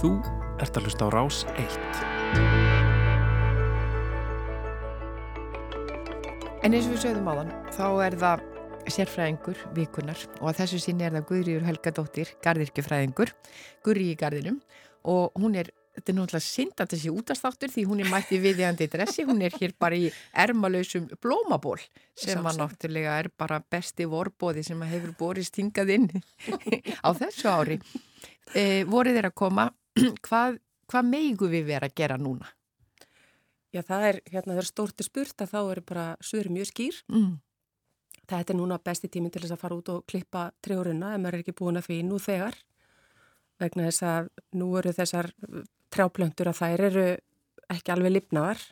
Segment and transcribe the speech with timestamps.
[0.00, 0.14] Þú
[0.64, 1.74] ert að hlusta á Rás 1.
[6.64, 8.44] En eins og við sögðum á þann, þá er það
[8.94, 13.34] sérfræðingur vikunar og að þessu sinni er það Guðrýður Helgadóttir, gardirkjufræðingur,
[13.84, 14.56] Guðrý í gardinum
[15.04, 15.68] og hún er,
[15.98, 19.52] þetta er náttúrulega synd að þessi útastáttur því hún er mætti viðjandi dressi, hún er
[19.60, 20.08] hér bara í
[20.46, 21.76] ermalösum blómaból
[22.16, 26.08] sem að náttúrulega er bara besti vorbóði sem að hefur borist hingað inn
[27.04, 27.76] á þessu ári.
[28.56, 29.68] E, voru þeir að koma,
[30.26, 30.58] hvað,
[30.90, 32.50] hvað meigu við vera að gera núna?
[33.70, 36.96] Já, það er, hérna, það er stórti spurt að þá eru bara sögur mjög skýr.
[37.12, 37.36] Mm.
[38.30, 41.38] Þetta er núna besti tíminn til þess að fara út og klippa trjórunna ef maður
[41.38, 42.58] er ekki búin að því nú þegar.
[43.62, 45.30] Vegna þess að nú eru þessar
[45.94, 47.06] trjáplöntur að þær eru
[47.70, 48.62] ekki alveg lifnaðar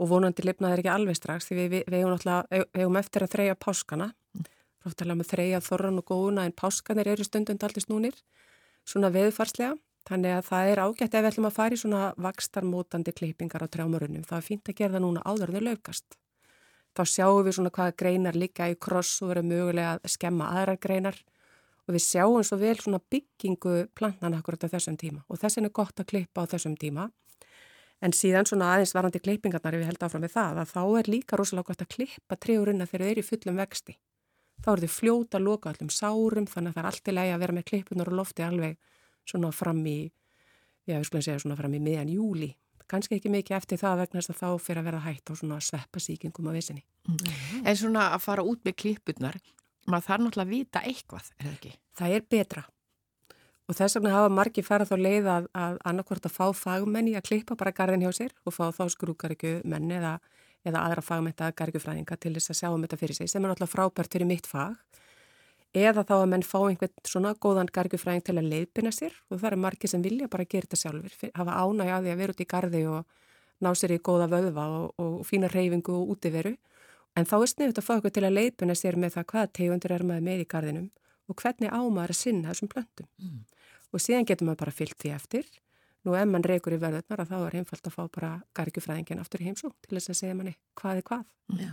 [0.00, 3.60] og vonandi lifnaðar ekki alveg strax því við, við, við, við hefum eftir að þreja
[3.60, 4.10] páskana.
[4.80, 8.16] Ráttalega með þreja þorran og góðuna en páskanir eru stundund aldrei snúnir,
[8.88, 9.76] svona veðfarslega.
[10.08, 13.68] Þannig að það er ágætt ef við ætlum að fara í svona vakstarmótandi klippingar á
[13.68, 14.24] trjámörunum.
[14.26, 16.16] Það er fínt að gera það núna áður þau lögast.
[16.96, 20.74] Þá sjáum við svona hvaða greinar líka í kross og verður mögulega að skemma aðra
[20.80, 21.20] greinar
[21.86, 25.70] og við sjáum svo vel svona byggingu plantan akkurat á þessum tíma og þess er
[25.74, 27.10] gott að klippa á þessum tíma.
[28.00, 31.10] En síðan svona aðeins varandi klippingarnar ef við held áfram með það að þá er
[31.14, 33.96] líka rosalega gott að klippa trjórunna þegar þau eru í fullum vexti.
[34.64, 37.34] Þá eru þau fljóta að loka allum sárum þannig að það er allt í lagi
[37.34, 38.78] að vera með klippunar og lofti alveg
[39.30, 39.98] svona fram í,
[40.88, 42.50] já, við skulum segja svona fram í miðan júli.
[42.90, 45.60] Kanski ekki mikið eftir það vegna þess að þá fyrir að vera hægt á svona
[45.62, 46.82] sveppasíkingum á vissinni.
[47.06, 47.62] Mm.
[47.62, 49.38] En svona að fara út með klippurnar,
[49.86, 51.72] maður þarf náttúrulega að vita eitthvað, er það ekki?
[52.00, 52.66] Það er betra.
[53.70, 57.28] Og þess vegna hafa margi farað þá leið að, að annarkvort að fá fagmenni að
[57.28, 60.16] klippa bara garðin hjá sér og fá þá skrúkar ekki menni eða,
[60.66, 63.70] eða aðra fagmenta gargufræðinga til þess að sjá um þetta fyrir sig sem er náttúrulega
[63.76, 64.74] frábært fyrir mitt fag
[65.76, 69.52] eða þá að menn fá einhvern svona góðan gargufræðing til að leiðbina sér og það
[69.52, 72.82] er margir sem vilja bara gera þetta sjálfur, hafa ánægja að vera út í gardi
[72.90, 73.04] og
[73.60, 76.56] ná sér í góða vöðva og, og fína reyfingu og útiveru.
[77.18, 79.94] En þá er sniðut að fá okkur til að leiðbina sér með það hvaða tegundur
[79.94, 80.90] er maður með í gardinum
[81.30, 83.08] og hvernig ámaður að sinna þessum plöntum.
[83.20, 83.40] Mm.
[83.90, 85.46] og síðan getur maður bara fyllt því eftir
[86.06, 89.42] Nú ef mann reykur í verðurnar að þá er einfalt að fá bara gargufræðingin aftur
[89.42, 91.26] í heimsú til þess að segja manni hvað er hvað.
[91.60, 91.72] Já,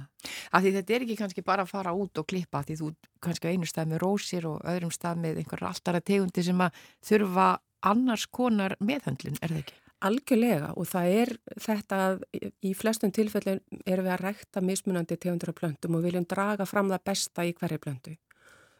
[0.52, 2.92] af því þetta er ekki kannski bara að fara út og klippa því þú
[3.24, 6.82] kannski á einu stað með rósir og öðrum stað með einhverja alltara tegundi sem að
[7.08, 7.48] þurfa
[7.88, 9.78] annars konar meðhöndlun, er það ekki?
[10.08, 12.20] Algjörlega og það er þetta að
[12.62, 16.92] í flestum tilfellin erum við að rekta mismunandi tegundur af plöntum og viljum draga fram
[16.92, 18.14] það besta í hverju plöntu.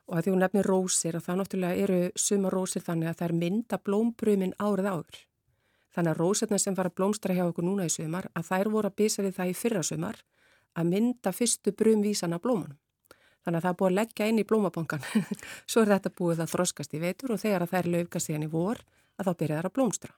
[0.08, 3.28] Og að því hún nefnir rósir og það náttúrulega eru suma rósir þannig að það
[3.28, 5.18] er mynda blómbrumin árið áður.
[5.98, 8.90] Þannig að rósetna sem var að blómstra hjá okkur núna í sömar, að þær voru
[8.92, 10.20] að bisa við það í fyrra sömar
[10.78, 12.78] að mynda fyrstu brumvísana blómunum.
[13.42, 15.08] Þannig að það er búið að leggja inn í blómabankan.
[15.72, 18.50] Svo er þetta búið að þroskast í vetur og þegar að þær löfka síðan í
[18.52, 18.84] vor
[19.18, 20.14] að þá byrja þær að blómstra.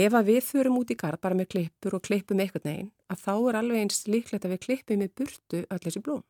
[0.00, 3.20] Ef að við þurfum út í gard bara með klippur og klippum eitthvað neginn, að
[3.26, 6.24] þá er alveg eins líklegt að við klippum í burtu öll þessi blóm.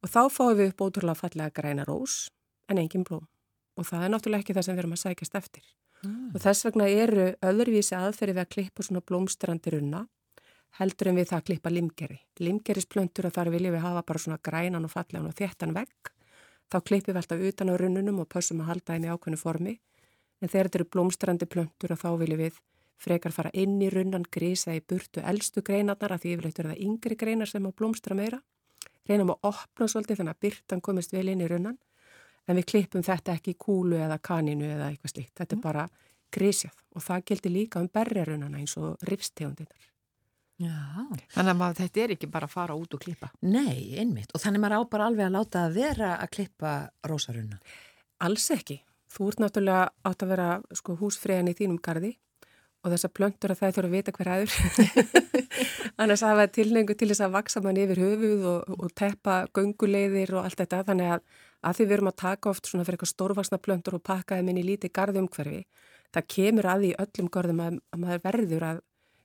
[0.00, 2.30] Og þá fáum við upp ótrúlega fallega græna rós
[2.72, 3.28] en engin blóm.
[3.76, 5.68] Og það er náttúrulega ekki það sem við erum að sækjast eftir.
[6.02, 6.32] Mm.
[6.34, 10.02] Og þess vegna eru öðruvísi aðferði við að klippa svona blómstrandi runna
[10.78, 12.18] heldur en við það að klippa limgeri.
[12.40, 16.12] Limgerisplöntur að þar viljum við hafa bara svona grænan og fallegan og þéttan vegg.
[16.72, 19.74] Þá klippum við alltaf utan á runnunum og pössum að halda henni ákveðinu formi.
[20.40, 22.60] En þegar þetta eru blómstrandi plöntur og þá viljum við
[23.02, 26.84] frekar fara inn í runnan, grísa í burtu eldstu greinarnar að því yfirleitt eru það
[26.86, 28.40] yngri greinar sem á blómstra meira.
[29.10, 31.78] Reynum að opna svolítið þannig að byrtan komist vel inn í runnan
[32.48, 35.34] en við klippum þetta ekki í kúlu eða kaninu eða eitthvað slíkt.
[35.38, 35.64] Þetta er mm.
[35.66, 35.86] bara
[36.32, 39.88] grísjað og það gildi líka um berrarunana eins og rifstegundinar.
[40.62, 40.78] Já.
[41.32, 43.30] Þannig að maður, þetta er ekki bara að fara út og klippa.
[43.42, 44.30] Nei, einmitt.
[44.34, 46.72] Og þannig maður á bara alveg að láta að vera að klippa
[47.08, 47.58] rósaruna.
[48.22, 48.78] Alls ekki.
[49.12, 52.12] Þú ert náttúrulega átt að vera sko, húsfriðan í þínum gardi
[52.82, 54.54] og þess að plöntur að það þurfa að vita hver aður.
[56.02, 60.46] Annars hafa tilnengu til þess að vaksa mann yfir höfuð og, og teppa gönguleiðir og
[60.46, 60.82] allt þetta.
[60.88, 61.26] Þannig að
[61.62, 64.50] að því við erum að taka oft svona fyrir eitthvað stórvaksna plöntur og pakka þeim
[64.52, 65.60] inn í lítið garðumhverfi,
[66.12, 68.82] það kemur að því öllum garðum að, að maður verður að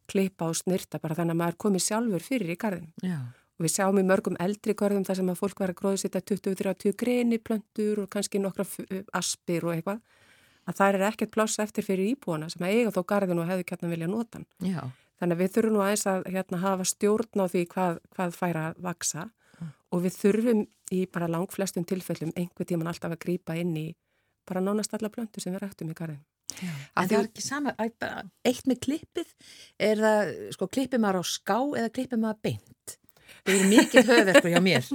[0.07, 2.92] klippa og snirta bara þannig að maður komi sjálfur fyrir í garðin.
[3.04, 3.18] Já.
[3.57, 6.94] Og við sjáum í mörgum eldri garðum þar sem að fólk verður að að 20-30
[7.01, 8.68] greni plöntur og kannski nokkra
[9.18, 10.04] aspir og eitthvað,
[10.68, 13.66] að það er ekkert pláss eftir fyrir íbúana sem að eiga þó garðin og hefðu
[13.72, 14.48] kjarnan vilja nota hann.
[15.18, 18.66] Þannig að við þurfum nú aðeins að hérna, hafa stjórn á því hvað, hvað færa
[18.69, 19.24] að vaksa
[19.92, 23.88] og við þurfum í bara lang flestum tilfellum einhver tíman alltaf að grýpa inn í
[24.48, 26.24] bara nánast alla plöntu sem við rættum í garðin.
[26.57, 27.74] Já, en það er ekki sama,
[28.48, 29.33] eitt með klippið,
[29.83, 32.95] er það, sko, klippið maður á ská eða klippið maður beint?
[33.44, 34.88] Það er mikið höfverkur hjá mér.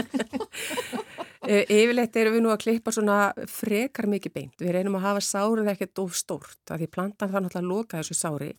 [1.43, 3.17] E, yfirleitt erum við nú að klippa svona
[3.50, 4.61] frekar mikið beint.
[4.62, 8.14] Við reynum að hafa sárið ekkert of stórt, að því plantan það náttúrulega loka þessu
[8.14, 8.53] sári,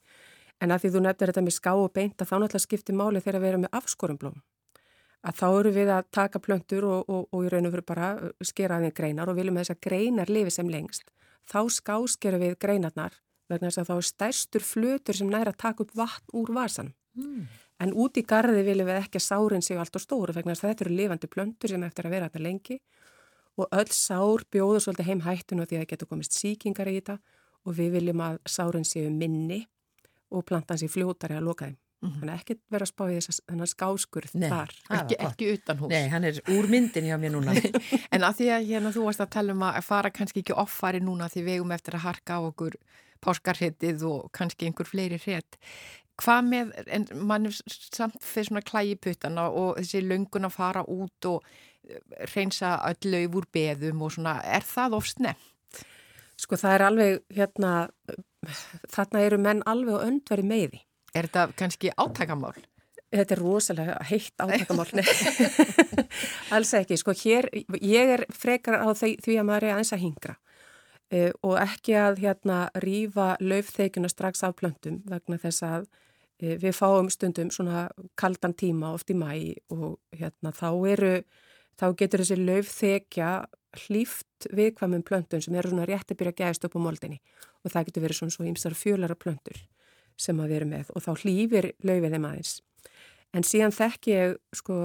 [0.59, 3.21] en að því þú nefnir þetta með ská og beint, að þá náttúrulega skiptir máli
[3.23, 4.35] þegar við erum með afskorumblóm.
[5.23, 8.07] Að þá eru við að taka plöntur og, og, og í raun og veru bara
[8.43, 11.05] skera aðeins greinar og viljum að þess að greinar lifi sem lengst.
[11.47, 13.15] Þá skáskerum við greinarnar
[13.51, 16.91] vegna þess að þá er stærstur flutur sem næra að taka upp vatn úr vasan.
[17.15, 17.47] Mm.
[17.83, 20.65] En út í gardi viljum við ekki að sárin séu allt og stóru vegna þess
[20.65, 22.79] að þetta eru lifandi plöntur sem eftir að vera þetta lengi
[23.59, 26.95] og öll sár bjóður svolítið heim hættun og því að það getur komist síkingar í
[26.97, 27.17] þetta
[27.63, 29.61] og við viljum að sárin séu minni
[30.33, 31.77] og plantan séu fljótari að loka þeim.
[32.03, 32.19] Mm -hmm.
[32.19, 34.71] Þannig ekki vera að spá í þess að skáskurð Nei, þar.
[34.99, 35.89] Ekki, ekki utan hús.
[35.89, 37.55] Nei, hann er úr myndin hjá mér núna.
[38.13, 40.99] en að því að hérna, þú varst að tala um að fara kannski ekki offari
[40.99, 42.75] núna því við um eftir að harka á okkur
[43.23, 45.55] páskarhettið og kannski einhver fleiri hrett
[46.21, 50.83] hvað með, en mann er samt fyrir svona klægi puttana og þessi löngun að fara
[50.89, 51.45] út og
[51.87, 51.99] eh,
[52.35, 55.49] reynsa öll lög úr beðum og svona, er það of snemt?
[56.39, 57.71] Sko það er alveg, hérna,
[58.91, 60.81] þarna eru menn alveg og öndveri meði.
[61.13, 62.55] Er þetta kannski átakamál?
[63.13, 64.87] Þetta er rosalega heitt átakamál,
[66.55, 70.05] alls ekki, sko hér, ég er frekar á því, því að maður er aðeins að
[70.07, 70.37] hingra.
[71.13, 75.85] Uh, og ekki að hérna rýfa löfþeikuna strax af plöntum vegna þess að
[76.43, 77.87] Eh, við fáum stundum svona
[78.19, 81.13] kaldan tíma oft í mæ og hérna þá eru,
[81.79, 83.29] þá getur þessi löfþekja
[83.85, 87.21] hlýft viðkvæmum plöntun sem eru svona rétti byrja að gæðast upp á moldinni.
[87.63, 89.61] Og það getur verið svona svo ímsar fjölara plöntur
[90.17, 92.53] sem að vera með og þá hlýfir löfið þeim aðeins.
[93.33, 94.75] En síðan þekk ég sko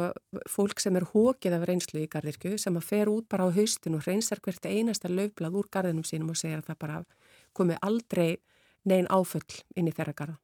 [0.48, 3.98] fólk sem er hókið af reynslu í gardirkju sem að fer út bara á haustin
[3.98, 7.02] og reynsar hvert einasta löfblad úr gardinum sínum og segja að það bara
[7.52, 8.38] komi aldrei
[8.88, 10.38] neyn áföll inn í þeirra garda.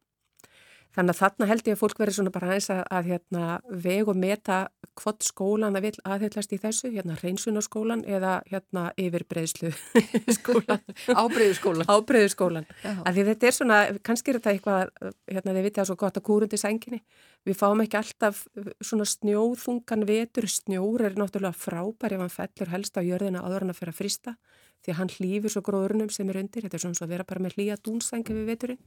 [0.95, 3.45] Þannig að þarna held ég að fólk verður svona bara aðeins að, að hérna,
[3.85, 4.59] veg og meta
[5.01, 9.73] hvort skólan það vil aðhyllast í þessu, hérna reynsunarskólan eða hérna yfirbreiðslu
[10.39, 10.85] skólan.
[11.11, 11.91] Ábreiðu skólan.
[11.91, 12.69] Ábreiðu skólan.
[12.85, 16.21] Af því þetta er svona, kannski er þetta eitthvað, hérna þið vitið að svo gott
[16.21, 17.03] að kúrundi sænginni.
[17.45, 18.45] Við fáum ekki alltaf
[18.79, 23.75] svona snjóðungan vetur, snjór er náttúrulega frábær ef hann fellur helst á jörðina áður hann
[23.75, 24.37] að fyrir að frista
[24.85, 26.65] því að hann hlýfur svo gróðurnum sem er undir.
[26.65, 28.81] Þetta er svona svo að vera bara með hlýja dúnsængi við veturinn.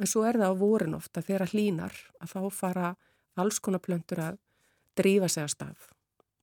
[0.00, 2.94] En svo er það á vorin ofta þegar hlínar að þá fara
[3.40, 4.40] alls konar plöndur að
[4.96, 5.86] drífa sig að stað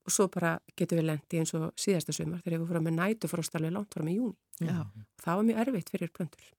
[0.03, 3.29] og svo bara getur við lendi eins og síðasta sumar þegar við fórum með nætu
[3.31, 4.35] fróstalveg langt fórum í júni.
[4.59, 4.81] Já.
[5.23, 6.49] Það var mjög erfitt fyrir plöndur.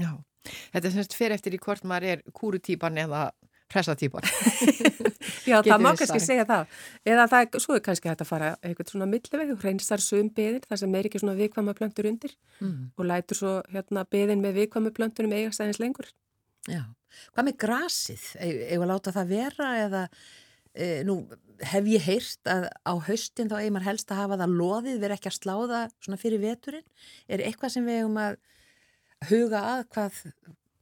[0.00, 0.10] Já,
[0.72, 3.26] þetta er semst fyrir eftir í hvort maður er kúrutýpan eða
[3.72, 4.26] pressatýpar.
[5.48, 6.74] Já, það má kannski segja það.
[7.08, 10.82] Eða það, svo er kannski hægt að fara eitthvað svona milliveg hreinsar sum beðin þar
[10.82, 12.76] sem er ekki svona vikvæma plöntur undir mm.
[12.96, 16.08] og lætur svo hérna beðin með vikvæmu plöntunum eigast aðeins lengur.
[16.70, 16.84] Já,
[17.34, 18.26] hvað með grasið?
[18.40, 20.02] Eða láta það vera eða
[20.72, 21.20] e, nú
[21.64, 25.16] hef ég heyrt að á haustin þá eigum maður helst að hafa það loðið, verið
[25.18, 26.86] ekki að sláða svona fyrir veturinn.
[27.28, 28.38] Er eitthvað sem við eigum að
[29.30, 30.22] huga að hvað,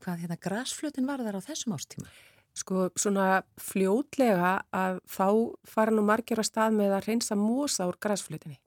[0.05, 2.12] hvað hérna grasflutin var þar á þessum ástíma?
[2.52, 5.28] Sko svona fljótlega að þá
[5.64, 8.58] fara nú margir á stað með að reynsa mósa úr græsflutinni.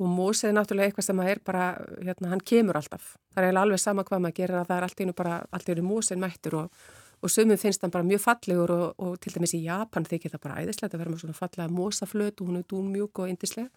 [0.00, 1.66] Og mósa er náttúrulega eitthvað sem er bara,
[2.00, 3.14] hérna, hann kemur alltaf.
[3.36, 5.84] Það er alveg sama hvað maður gerir að það er allt einu bara, allt einu
[5.86, 6.84] mósin mættur og,
[7.20, 10.44] og sumum finnst hann bara mjög fallegur og, og til dæmis í Japan þykir það
[10.46, 13.68] bara æðislegt að vera með svona fallega mósaflöt og hún er dúnmjúk og indislega.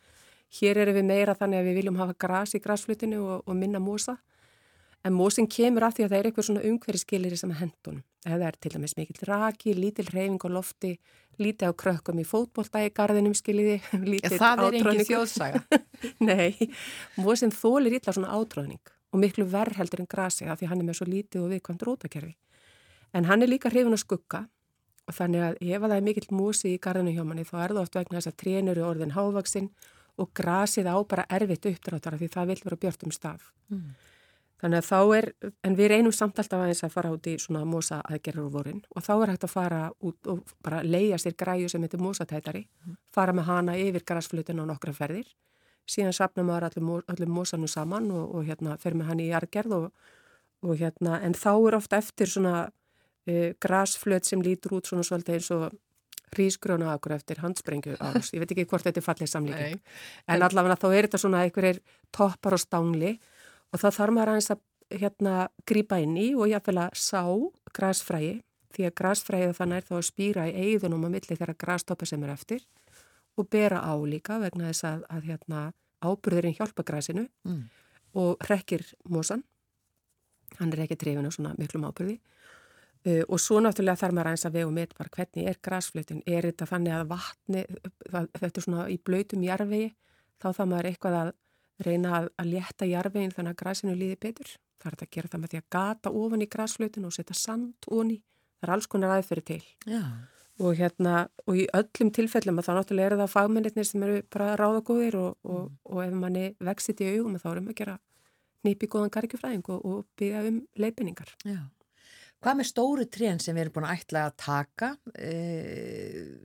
[0.53, 3.83] Hér erum við meira þannig að við viljum hafa græs í græsflutinu og, og minna
[3.83, 4.17] mósa.
[5.03, 8.03] En mósin kemur af því að það er eitthvað svona umhverfiskilir sem að hendunum.
[8.23, 10.93] Það er til dæmis mikill raki, lítil reyfing á lofti,
[11.43, 13.81] lítið á krökkum í fótbolta í gardinum skiliði.
[14.21, 15.63] Ja, það er engin þjóðsaga.
[16.29, 16.69] Nei,
[17.19, 20.87] mósin þólir ítla svona átróðning og miklu verð heldur en grasi af því hann er
[20.87, 22.33] með svo lítið og viðkvæmt rótakerfi.
[23.13, 24.45] En hann er líka hrifun að skugga
[25.03, 27.81] og þannig að ef það er mikill mósi í gardinu hjá manni þá er það
[27.83, 29.69] oft vegna þess að trénur eru orðin hávaksinn
[30.21, 33.51] og grasið á bara erfitt uppdráttar af því það vil vera björt um staf.
[33.69, 33.93] Mm.
[34.63, 35.25] Þannig að þá er,
[35.67, 38.77] en við reynum samt alltaf aðeins að fara út í svona mosa aðgerður úr vorin
[38.95, 42.61] og þá er hægt að fara út og bara leia sér græju sem heitir mosatætari,
[42.63, 42.93] mm.
[43.11, 45.27] fara með hana yfir græsflutin á nokkra ferðir,
[45.83, 49.75] síðan sapna maður allir, allir mosanu saman og, og hérna fer með hann í aðgerð
[49.81, 49.89] og,
[50.63, 55.41] og hérna, en þá er ofta eftir svona uh, græsflut sem lítur út svona svolítið
[55.41, 55.67] eins og
[56.39, 59.83] rísgröna aðgur eftir handsprengju ás, ég veit ekki hvort þetta er fallið samlíking,
[60.31, 61.83] en allavega þá er þetta svona einhverjir
[62.15, 63.17] toppar og stángli
[63.73, 64.63] og þá þarf maður aðeins að
[64.93, 65.35] hérna
[65.69, 67.23] grýpa inn í og jáfnvel að sá
[67.73, 68.33] græsfræði
[68.73, 72.25] því að græsfræði þannig er þá að spýra í eigðunum á milli þegar græstoppa sem
[72.25, 72.65] er eftir
[73.37, 75.63] og bera á líka vegna þess að, að hérna,
[76.03, 77.63] ábyrðurinn hjálpa græsinu mm.
[78.19, 79.45] og rekkir mosan
[80.59, 82.19] hann er ekki trefin á svona miklum ábyrði
[83.03, 86.21] Uh, og svo náttúrulega þarf maður aðeins að vega um eitt bara hvernig er græsflötun,
[86.23, 87.63] er þetta þannig að vatni,
[88.13, 89.89] það, þetta er svona í blöytum jarvegi,
[90.39, 91.31] þá þarf maður eitthvað að
[91.81, 94.53] reyna að, að létta jarvegin þannig að græsinu líði betur.
[94.83, 97.89] Það er að gera það með því að gata ofan í græsflötun og setja sand
[97.89, 98.21] ofan í,
[98.59, 99.61] það er alls konar aðferði til.
[99.87, 100.03] Já.
[100.61, 101.13] Og hérna,
[101.49, 105.37] og í öllum tilfellum að þá náttúrulega eru það fagmennir sem eru bara ráðagóðir og,
[105.47, 105.77] og, mm.
[105.89, 107.95] og ef manni vexit í augum þá erum við að gera
[108.63, 111.33] nýpi góðan gargifræðing og, og byggja um leifinningar.
[111.47, 111.63] Já.
[112.43, 115.33] Hvað með stóru trén sem við erum búin að ætla að taka e,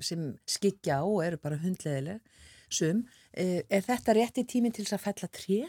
[0.04, 2.20] sem skikja á og eru bara hundleðileg
[2.74, 5.60] sum, e, er þetta rétti tíminn til þess að fella tré?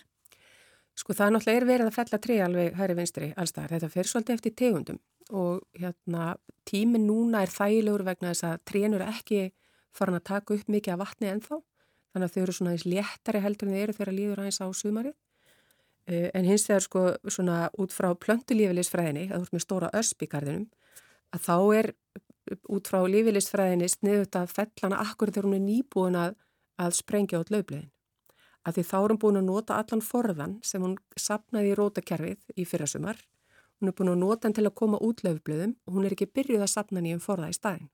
[1.00, 3.76] Sko það er náttúrulega er verið að fella tré alveg hæri vinstri allstaðar.
[3.78, 6.34] Þetta fer svolítið eftir tegundum og hérna
[6.66, 9.52] tíminn núna er þægilegur vegna þess að trénur ekki
[9.94, 11.60] farin að taka upp mikið af vatni ennþá
[12.10, 15.14] þannig að þau eru svona léttari heldur en þeir eru þegar líður aðeins á sumarið
[16.10, 20.24] Eh, en hins vegar sko svona út frá plöntulífilisfræðinni, að þú ert með stóra ösp
[20.26, 20.64] í gardinum,
[21.36, 21.90] að þá er
[22.66, 26.34] út frá lífilisfræðinni sniðut að fellana akkur þegar hún er nýbúin að,
[26.80, 27.90] að sprengja át löfblöðin.
[28.68, 32.60] Að því þá er hún búin að nota allan forðan sem hún sapnaði í rótakerfið
[32.60, 33.22] í fyrrasumar.
[33.80, 36.28] Hún er búin að nota hann til að koma út löfblöðum og hún er ekki
[36.36, 37.88] byrjuð að sapna nýjum forða í staðin.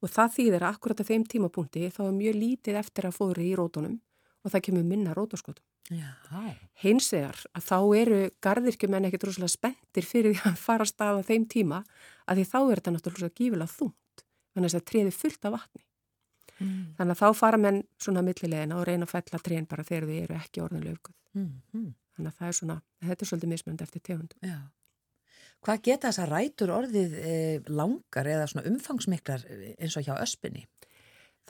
[0.00, 3.48] Og það þýðir að akkurat á þeim tímapunkti þá er mjög lítið eftir að fóðri
[3.50, 3.98] í rótunum
[4.44, 5.64] og það kemur minna rótaskotum.
[6.84, 11.24] Hins vegar að þá eru gardirkjumenn ekkert rosalega spenntir fyrir því að fara að staða
[11.26, 11.80] þeim tíma
[12.30, 15.82] að því þá er þetta náttúrulega gífilega þungt þannig að það treði fullt af vatni.
[16.60, 16.82] Mm.
[16.98, 20.20] Þannig að þá fara menn svona millilegina og reyna að fella trén bara þegar þið
[20.24, 21.16] eru ekki orðinlega aukuð.
[21.38, 21.48] Mm.
[21.72, 21.88] Mm.
[22.16, 22.76] Þannig að það er svona,
[23.06, 24.44] þetta er svolítið mismönd eftir tegundum.
[24.44, 24.58] Já.
[25.60, 27.32] Hvað geta þess að rætur orðið e,
[27.68, 30.66] langar eða svona umfangsmiklar eh, eins og hjá öspinni?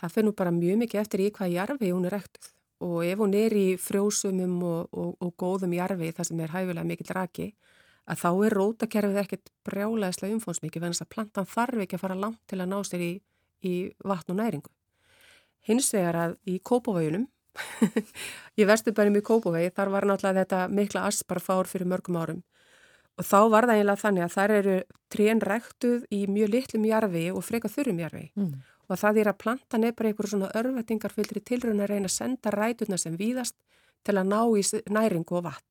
[0.01, 2.49] Það fyrir nú bara mjög mikið eftir í hvað jarfi hún er ektuð
[2.81, 6.87] og ef hún er í frjósumum og, og, og góðum jarfi þar sem er hæfilega
[6.89, 7.49] mikill raki
[8.11, 12.41] að þá er rótakerfið ekkert brjálæðislega umfónsmikið venast að plantan þarf ekki að fara langt
[12.51, 13.13] til að ná sér í,
[13.63, 14.73] í vatn og næringu.
[15.69, 17.27] Hins vegar að í kópavöginum,
[18.61, 22.43] ég verstu bara um í kópavögi, þar var náttúrulega þetta mikla asparfár fyrir mörgum árum
[23.19, 24.75] og þá var það eiginlega þannig að þar eru
[25.13, 28.53] trén rektuð í mjög litlum jarfi og freka þurrum jarfi mm
[28.91, 32.17] og það er að plantan er bara einhverjum svona örvettingar fylgri tilröðin að reyna að
[32.17, 33.57] senda ræturna sem víðast
[34.07, 35.67] til að ná í næringu og vatn.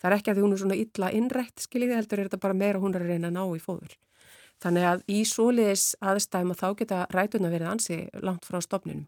[0.00, 2.56] Það er ekki að því hún er svona illa innrætt, skiljiði heldur, er þetta bara
[2.56, 3.96] meira hún er að reyna að ná í fóður.
[4.60, 9.06] Þannig að í soliðis aðstæðum að þá geta ræturna verið ansi langt frá stopninum.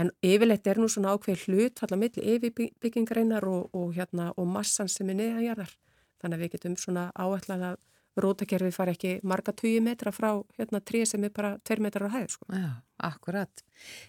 [0.00, 4.90] En yfirleitt er nú svona ákveð hlut allar milli yfirbyggingareinar og, og, hérna, og massan
[4.90, 5.74] sem er neðanjarðar.
[6.22, 7.76] Þannig að við getum svona áætlað að
[8.24, 12.14] rótakerfið far ekki marga 20 metra frá hérna trið sem er bara 2 metrar á
[12.14, 12.46] hæð sko.
[12.54, 12.68] Já,
[13.10, 13.64] akkurat.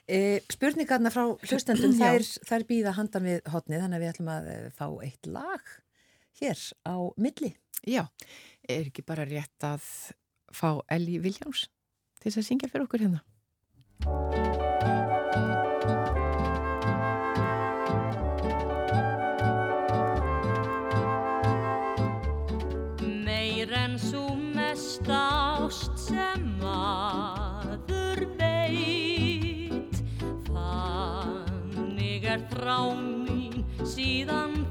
[0.07, 4.51] E, spurningarna frá hlustendum þær, þær býða handan við hotnið þannig að við ætlum að
[4.53, 5.73] eh, fá eitt lag
[6.41, 7.55] hér á milli.
[7.85, 8.05] Já,
[8.69, 9.89] er ekki bara rétt að
[10.55, 11.67] fá Elli Viljáns
[12.19, 13.25] til þess að syngja fyrir okkur hérna?
[25.65, 30.01] ást sem maður veit
[30.49, 34.64] Þannig er frá mín síðan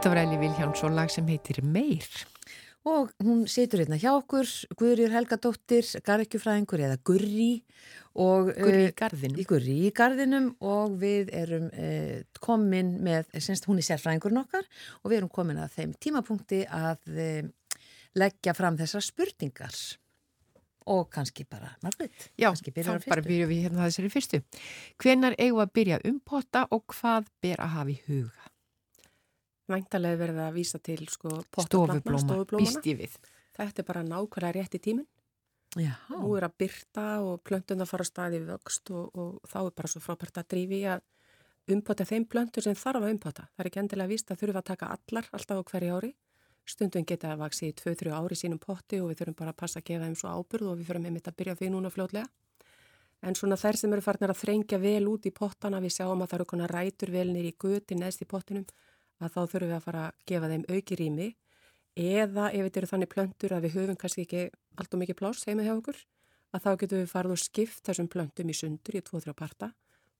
[0.00, 2.06] Þetta var Eli Viljánsson lag sem heitir Meir.
[2.88, 4.48] Og hún situr hérna hjá okkur,
[4.80, 7.48] Guðrýr Helgadóttir, garðekjufræðingur eða Gurri
[8.16, 9.36] og Gurri í eh, garðinum.
[9.36, 14.64] í Gurri í garðinum og við erum eh, komin með, semst hún er sérfræðingurinn okkar
[15.02, 17.52] og við erum komin að þeim tímapunkti að eh,
[18.16, 19.76] leggja fram þessar spurningar
[20.88, 24.40] og kannski bara, Margrit, Já, þá bara byrjum við hérna þessari fyrstu.
[24.96, 28.39] Hvenar eigum að byrja umpotta og hvað ber að hafa í huga?
[29.70, 32.66] Væntalega verið að vísa til sko, Stofublóma.
[33.60, 35.06] Þetta er bara nákvæmlega rétt í tíminn.
[35.78, 39.74] Já, Nú er að byrta og plöntun að fara staði vöxt og, og þá er
[39.78, 41.04] bara svo frábært að drífi að
[41.70, 43.46] umpota þeim plöntur sem þarf að umpota.
[43.54, 46.10] Það er ekki endilega víst að þurfa að taka allar alltaf á hverju ári.
[46.66, 49.78] Stundum geta að vaksi í 2-3 ári sínum potti og við þurfum bara að passa
[49.78, 52.26] að gefa þeim svo ábyrð og við þurfum einmitt að byrja því núna fljótlega.
[53.22, 56.30] En svona þær sem eru farnir að þrengja vel út í pottana, við sjáum að
[56.30, 58.66] það eru konar rætur vel nýri í guti neðst í pottinum,
[59.20, 61.28] að þá þurfum við að fara að gefa þeim auki rými
[62.00, 64.44] eða ef þetta eru þannig plöntur að við höfum kannski ekki
[64.80, 65.98] allt og mikið pláss heima hjá okkur,
[66.54, 69.72] að þá getum við farið og skipt þessum plöntum í sundur í 2-3 parta,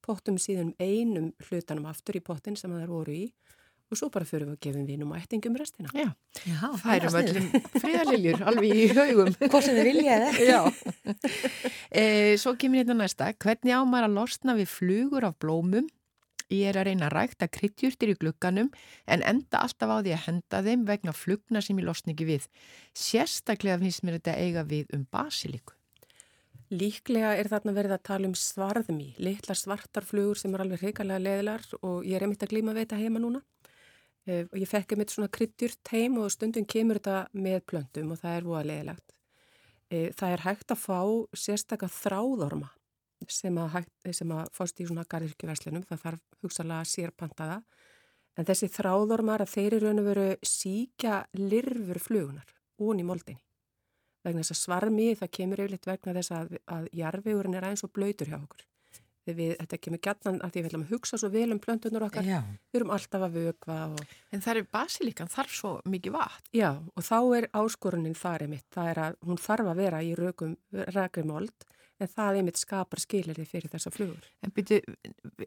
[0.05, 3.25] pottum síðan einum hlutanum aftur í pottin sem það voru í
[3.91, 5.89] og svo bara fyrir við að gefum vinum og ættingum restina.
[5.91, 6.07] Já,
[6.47, 7.55] Já færum það er sniðugt.
[7.57, 9.31] öllum friðaliljur alveg í haugum.
[9.41, 10.45] Hvort sem þið vilja eða ekki.
[10.47, 10.61] Já.
[11.91, 12.03] E,
[12.39, 13.33] svo kemur hérna næsta.
[13.35, 15.89] Hvernig á maður að losna við flugur af blómum?
[16.51, 18.71] Ég er að reyna að rækta kryddjurtir í glugganum
[19.07, 22.47] en enda alltaf á því að henda þeim vegna flugna sem ég losna ekki við.
[22.91, 25.77] Sérstaklega finnst mér þetta eiga við um basiliku.
[26.71, 31.23] Líklega er þarna verið að tala um svarðmi, litlar svartar flugur sem er alveg hrigalega
[31.23, 33.41] leðilar og ég er einmitt að glíma við þetta heima núna.
[34.27, 38.21] Eh, og Ég fekk einmitt svona kryddjurt heim og stundum kemur þetta með plöntum og
[38.21, 39.17] það er voða leðilegt.
[39.91, 40.99] Eh, Það er hægt að fá
[41.35, 42.71] sérstakka þráðorma
[43.29, 43.77] sem að,
[44.15, 47.61] sem að fást í svona garðirkjuverslunum, það þarf hugsalega sérpantaða.
[48.39, 53.43] En þessi þráðormar að þeir eru raun og veru síkja lirfur flugunar ón í moldinni
[54.25, 57.91] vegna þess að svarmi það kemur yfirleitt vegna þess að, að jarfegurinn er aðeins og
[57.95, 58.67] blöytur hjá okkur.
[59.31, 62.25] Við, þetta kemur gætnan að því við ætlum að hugsa svo vel um plöntunar okkar.
[62.25, 62.39] Já,
[62.73, 66.47] Við erum alltaf að vögva og En það er basilikan, þarf svo mikið vatn.
[66.57, 68.65] já, og þá er áskorunin þar einmitt.
[68.73, 71.67] Það er að hún þarf að vera í rökum, rækri mold
[72.01, 74.29] en það einmitt skapar skilirði fyrir þessa flugur.
[74.41, 74.81] En byrju,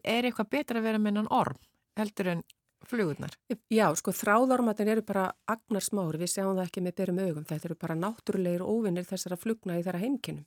[0.01, 1.59] er eitthvað betra að vera með hann orm
[1.99, 2.43] heldur en
[2.85, 3.33] flugurnar?
[3.71, 7.47] Já, sko þráðormatin eru bara agnar smári, við sjáum það ekki með berum augum.
[7.47, 10.45] Þetta eru bara náttúrulegir óvinnir þessara flugna í þeirra heimkinnum.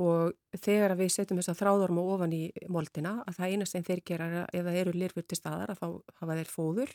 [0.00, 4.28] Og þegar við setjum þessa þráðorma ofan í moldina, að það eina sem þeir gera
[4.28, 5.86] er að ef það eru lirfur til staðar að þá
[6.20, 6.92] hafa þeir fóður,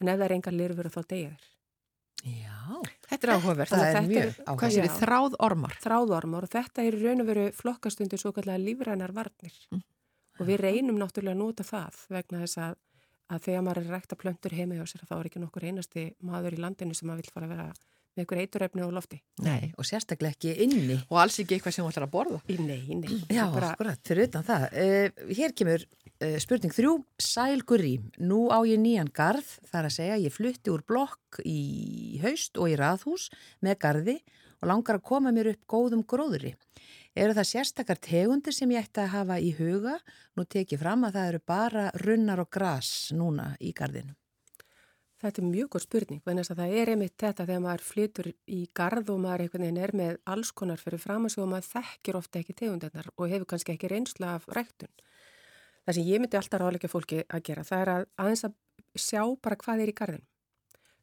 [0.00, 1.50] en ef það er engar lirfur að þá deyja þeir.
[2.24, 2.56] já.
[3.12, 3.70] Þetta er áhugavert.
[3.72, 4.70] Það er þetta mjög er- Hvað áhuga.
[4.72, 4.94] sér Já.
[5.02, 5.74] þráð ormar?
[5.84, 9.56] Þráðormar og þetta er í raun og veru flokkastundir svo kallega lífrænar varnir.
[9.70, 9.82] Mm.
[10.40, 12.76] Og við reynum náttúrulega að nota það vegna þess að,
[13.30, 16.56] að þegar maður er rækta plöntur heima hjá sér þá er ekki nokkur einasti maður
[16.56, 17.66] í landinu sem að vil fara að vera
[18.12, 19.18] með ykkur eiturefni og lofti.
[19.40, 19.72] Nei.
[19.80, 20.98] Og sérstaklega ekki inni.
[21.08, 22.40] Og alls ekki eitthvað sem þú ætlar að borða.
[22.58, 23.14] Nei, nei.
[23.32, 24.66] Já, bara, akkurat, fyrir utan það.
[24.72, 25.86] Uh, hér kemur
[26.42, 27.96] spurning þrjú, sælgurri.
[28.22, 32.70] Nú á ég nýjan garð, þar að segja, ég flutti úr blokk í haust og
[32.72, 33.28] í raðhús
[33.64, 34.16] með garði
[34.62, 36.54] og langar að koma mér upp góðum gróðri.
[37.12, 39.98] Eru það sérstakar tegundir sem ég ætti að hafa í huga?
[40.38, 44.14] Nú tek ég fram að það eru bara runnar og gras núna í garðinu.
[45.22, 48.62] Þetta er mjög góð spurning, þess að það er einmitt þetta þegar maður flytur í
[48.74, 52.40] garð og maður einhvern veginn er með alls konar fyrir fram og maður þekkir ofta
[52.40, 54.90] ekki tegundarnar og hefur kannski ekki reynsla af ræktun.
[55.82, 58.54] Það sem ég myndi alltaf ráðleika fólki að gera, það er að aðeins að
[59.02, 60.26] sjá bara hvað er í garðin.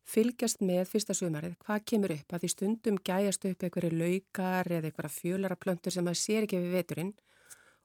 [0.09, 4.89] Fylgjast með fyrsta sumarið, hvað kemur upp, að því stundum gæjast upp einhverju laukar eða
[4.89, 7.11] einhverja fjölaraplöntur sem maður sér ekki við veturinn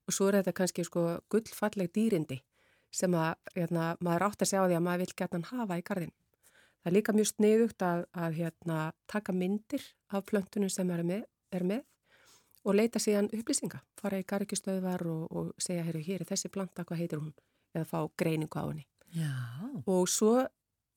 [0.05, 2.39] og svo er þetta kannski sko gullfalleg dýrindi
[2.95, 6.15] sem að hérna, maður átt að sjá því að maður vil gætnan hafa í garðin.
[6.81, 8.79] Það er líka mjög sniðugt að, að hérna,
[9.11, 11.83] taka myndir af plöntunum sem er með, er með
[12.65, 13.81] og leita síðan upplýsinga.
[14.01, 17.33] Fara í gargistöðvar og, og segja, herru, hér er þessi planta, hvað heitir hún?
[17.75, 18.87] Eða fá greiningu á henni.
[19.15, 19.33] Já.
[19.91, 20.37] Og svo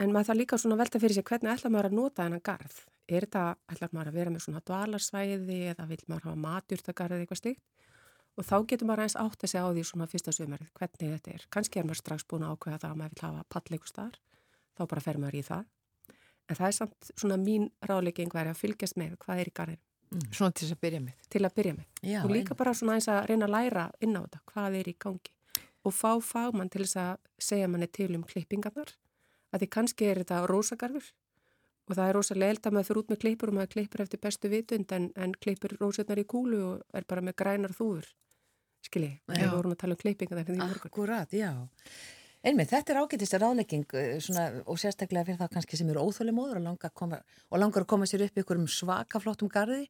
[0.01, 2.77] en maður það líka svona velta fyrir sig hvernig ætlar maður að nota þennan garð.
[3.07, 7.25] Er þetta, ætlar maður að vera með svona dvalarsvæði eða vil maður hafa matjúrtagarð eða
[7.25, 7.63] eitthvað stíkt?
[8.37, 11.31] Og þá getur maður eins átt að segja á því svona fyrsta sömurinn hvernig þetta
[11.33, 11.45] er.
[11.49, 14.19] Kanski er maður strax búin að ákveða það að maður vil hafa palleikustar,
[14.77, 15.63] þá bara fer maður í það.
[16.47, 19.86] En það er samt svona mín rálegging væri að fylgjast með hvað er í garðin
[20.31, 21.15] Svona til að byrja með.
[21.29, 21.87] til að byrja með.
[22.01, 24.87] Já, og líka bara svona eins að reyna að læra inn á þetta, hvað er
[24.87, 25.33] í gangi
[25.87, 28.93] og fá fagmann til þess að segja manni til um klippingarnar
[29.53, 31.11] að því kannski er þetta rósagarfur
[31.87, 34.23] og það er rosalega eld að maður fyrir út með klippur og maður klippur eftir
[34.23, 38.09] bestu vitund en, en klippur rósarnar í kúlu og er bara með grænar þúfur
[38.87, 40.91] skilji, við vorum að tala um klippingar þegar því morgun.
[40.91, 41.51] Akkurat, já.
[42.47, 46.61] Einmitt, þetta er ágætist ráðlegging uh, svona, og sérstaklega fyrir það kannski sem eru óþólimóður
[46.61, 49.89] og að og langar að koma sér upp ykkur um svaka flottum garði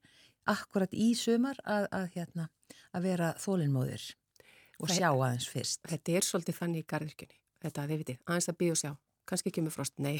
[0.49, 2.47] akkurat í sumar að, að, hérna,
[2.95, 4.05] að vera þólinmóðir
[4.81, 5.83] og sjá aðeins fyrst.
[5.85, 8.91] Þetta er svolítið þannig í garðirkjunni, þetta þið vitið, aðeins að býja og sjá,
[9.29, 10.17] kannski kemur frost, nei.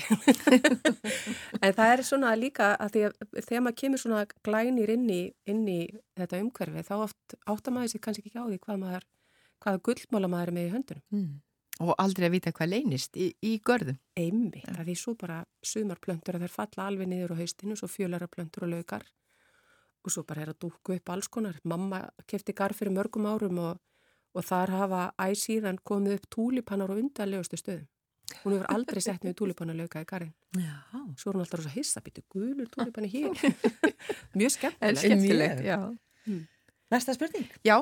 [1.64, 5.22] en það er svona líka að því að þegar maður kemur svona glænir inn í,
[5.50, 5.80] inn í
[6.20, 9.12] þetta umhverfi, þá oft áttar maður sér kannski ekki á því hvað maður,
[9.64, 11.06] hvaða gullmála maður er með í höndunum.
[11.16, 11.36] Mm.
[11.84, 14.00] Og aldrei að vita hvað leynist í, í görðum.
[14.18, 18.66] Einmitt, að því svo bara sumarplöntur að þær falla alveg niður á haustinu, svo fjölararplöntur
[18.66, 19.06] og laukar
[20.08, 21.60] og svo bara er að dúku upp alls konar.
[21.68, 23.84] Mamma kefti garð fyrir mörgum árum og,
[24.34, 27.86] og þar hafa æsíðan komið upp túlipannar og undarlegustu stöðum.
[28.44, 30.34] Hún hefur aldrei sett niður túlipannar í garðin.
[30.60, 30.74] Já,
[31.20, 33.38] Svo er hún alltaf rosa hissa, býtu gulur túlipanni hér.
[34.38, 35.04] Mjög skemmtilegt.
[35.04, 35.64] skemmtilegt.
[35.64, 35.78] Já.
[36.92, 37.48] næsta spurning.
[37.64, 37.78] Já,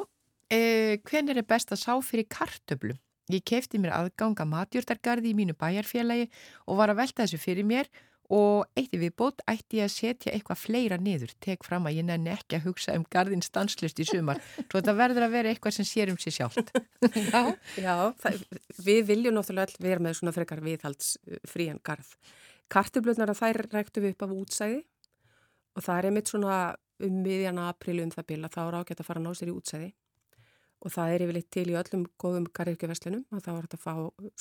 [0.54, 3.00] eh, hvenær er best að sá fyrir kartöblum?
[3.34, 6.28] Ég kefti mér aðganga matjúrtargarði í mínu bæjarfélagi
[6.70, 7.90] og var að velta þessu fyrir mér
[8.34, 11.34] og eitt í viðbót ætti ég að setja eitthvað fleira niður.
[11.42, 14.42] Tek fram að ég nenni ekki að hugsa um garðin stanslust í sumar.
[14.70, 16.72] Svo þetta verður að vera eitthvað sem sér um sér sjálft.
[17.32, 18.42] Já, Já, það,
[18.86, 22.10] við viljum náttúrulega all vera með svona frekar viðhalds uh, frían garð.
[22.74, 24.82] Kartublutnar að þær ræktu við upp af útsæði
[25.76, 26.58] og það er einmitt svona
[27.06, 29.56] um miðjan aprílu um það bila þá er ágætt að fara að ná sér í
[29.56, 29.90] útsæði
[30.86, 33.94] og það er yfirleitt til í öllum góðum garðirkjuverslunum að þá er þetta að fá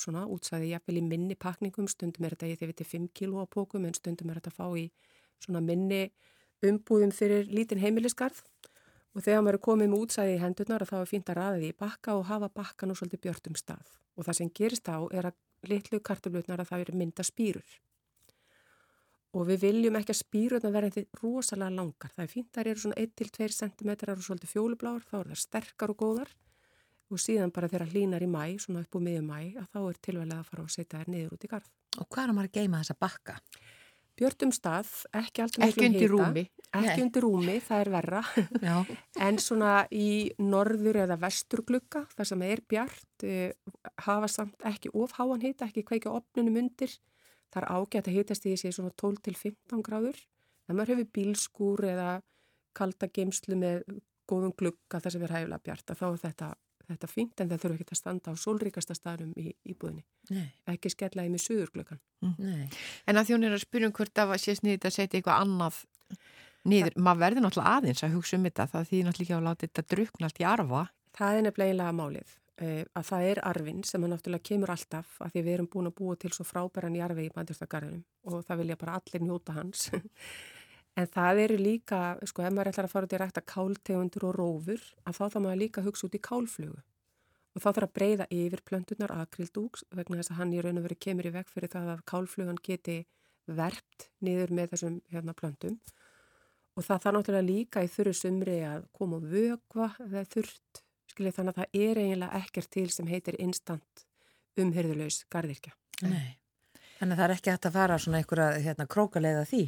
[0.03, 3.41] svona útsæði jafnvel í minni pakningum, stundum er þetta í því við til 5 kíló
[3.41, 4.85] á pókum en stundum er þetta að fá í
[5.41, 6.03] svona minni
[6.65, 8.43] umbúðum fyrir lítinn heimilisgarð.
[9.15, 11.67] Og þegar maður er komið með útsæði í hendurnar þá er fínt að ræða því
[11.71, 13.85] í bakka og hafa bakkan og svolítið björtum stað.
[14.19, 17.77] Og það sem gerist á er að litlu kartöflutnar að það eru mynda spýrur
[19.35, 22.11] og við viljum ekki að spýrurnar verða þetta rosalega langar.
[22.15, 25.93] Það er fínt, þær eru svona 1-2 cm og svolítið fjólubláar, þá eru það sterkar
[25.93, 26.35] og góðar
[27.13, 29.97] og síðan bara þegar hlínar í mæ, svona upp úr miðjum mæ, að þá er
[30.07, 31.73] tilvæglega að fara og setja þær niður út í garð.
[31.99, 33.35] og hvað er maður að geima þessa bakka?
[34.15, 36.45] Björtum stað, ekki alltaf Ekki undir rúmi.
[36.69, 37.01] Ekki Nei.
[37.03, 38.21] undir rúmi, það er verra.
[39.27, 43.51] En svona í norður eða vestur glugga, þar sem er bjart, eh,
[44.07, 46.95] hafa samt ekki ofháan hita, ekki kveikja opnunum undir.
[47.55, 50.17] Það er ágætt að hitast í þessi svona 12 til 15 gráður.
[50.67, 52.09] En maður hefur bílskúr eða
[52.75, 53.85] kalda geimslu með
[54.27, 55.91] góðum glugga þar sem er hæfilega bjart.
[55.93, 56.49] að Þá er þetta,
[56.89, 60.03] þetta fínt en það þurfa ekki að standa á sólríkasta staðnum í íbúðinni.
[60.35, 62.01] nei, Ekki skella í með suðurgluggan.
[62.41, 62.67] nei.
[63.07, 65.79] En að þjón er að spyrja um hvort það sé sniðið að setja eitthvað annað
[66.65, 66.97] niður.
[66.97, 68.67] Maður verður náttúrulega aðeins að hugsa um þetta.
[68.73, 70.83] Það þýðir náttúrulega ekki að láta þetta drukna allt í arfa.
[71.15, 75.41] Það er nefnilega málið að það er arfin sem að náttúrulega kemur alltaf að því
[75.43, 78.77] við erum búin að búa til svo frábæran í arfi í bandurstakarðinum og það vilja
[78.79, 79.89] bara allir njóta hans.
[80.99, 84.37] en það eru líka, sko, ef maður ætlar að fara út í rækta káltegundur og
[84.39, 86.79] rófur, að þá þá maður líka að hugsa út í kálflugu.
[87.55, 90.87] Og þá þarf að breyða yfir plöntunar akrildúks vegna þess að hann í raun og
[90.87, 92.97] veri kemur í veg fyrir það að kálflugan geti
[93.45, 95.77] verpt niður með þessum hérna, plöntum.
[96.75, 100.84] Og það þarf náttúrulega líka í þurru sumri að koma og vögva þegar þurft.
[101.15, 104.05] Skiljið þannig að það er eiginlega ekkert til sem heitir instant
[104.59, 105.71] umhyrðulegs gardirkja.
[106.03, 106.35] Nei.
[106.99, 109.61] Þannig að það er ekki hægt að fara svona einhverja hérna, krókaleið að því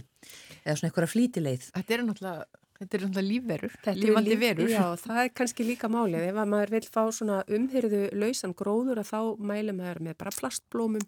[0.63, 1.65] eða svona einhverja flítileið.
[1.75, 2.45] Þetta eru náttúrulega,
[2.79, 4.71] þetta eru náttúrulega lífverur, Þetta er lífandi líf- verur.
[4.71, 6.27] Já, það er kannski líka málið.
[6.29, 9.19] Ef að maður vil fá svona umhyrðu lausan gróður að þá
[9.51, 11.07] mæli maður með bara plastblómum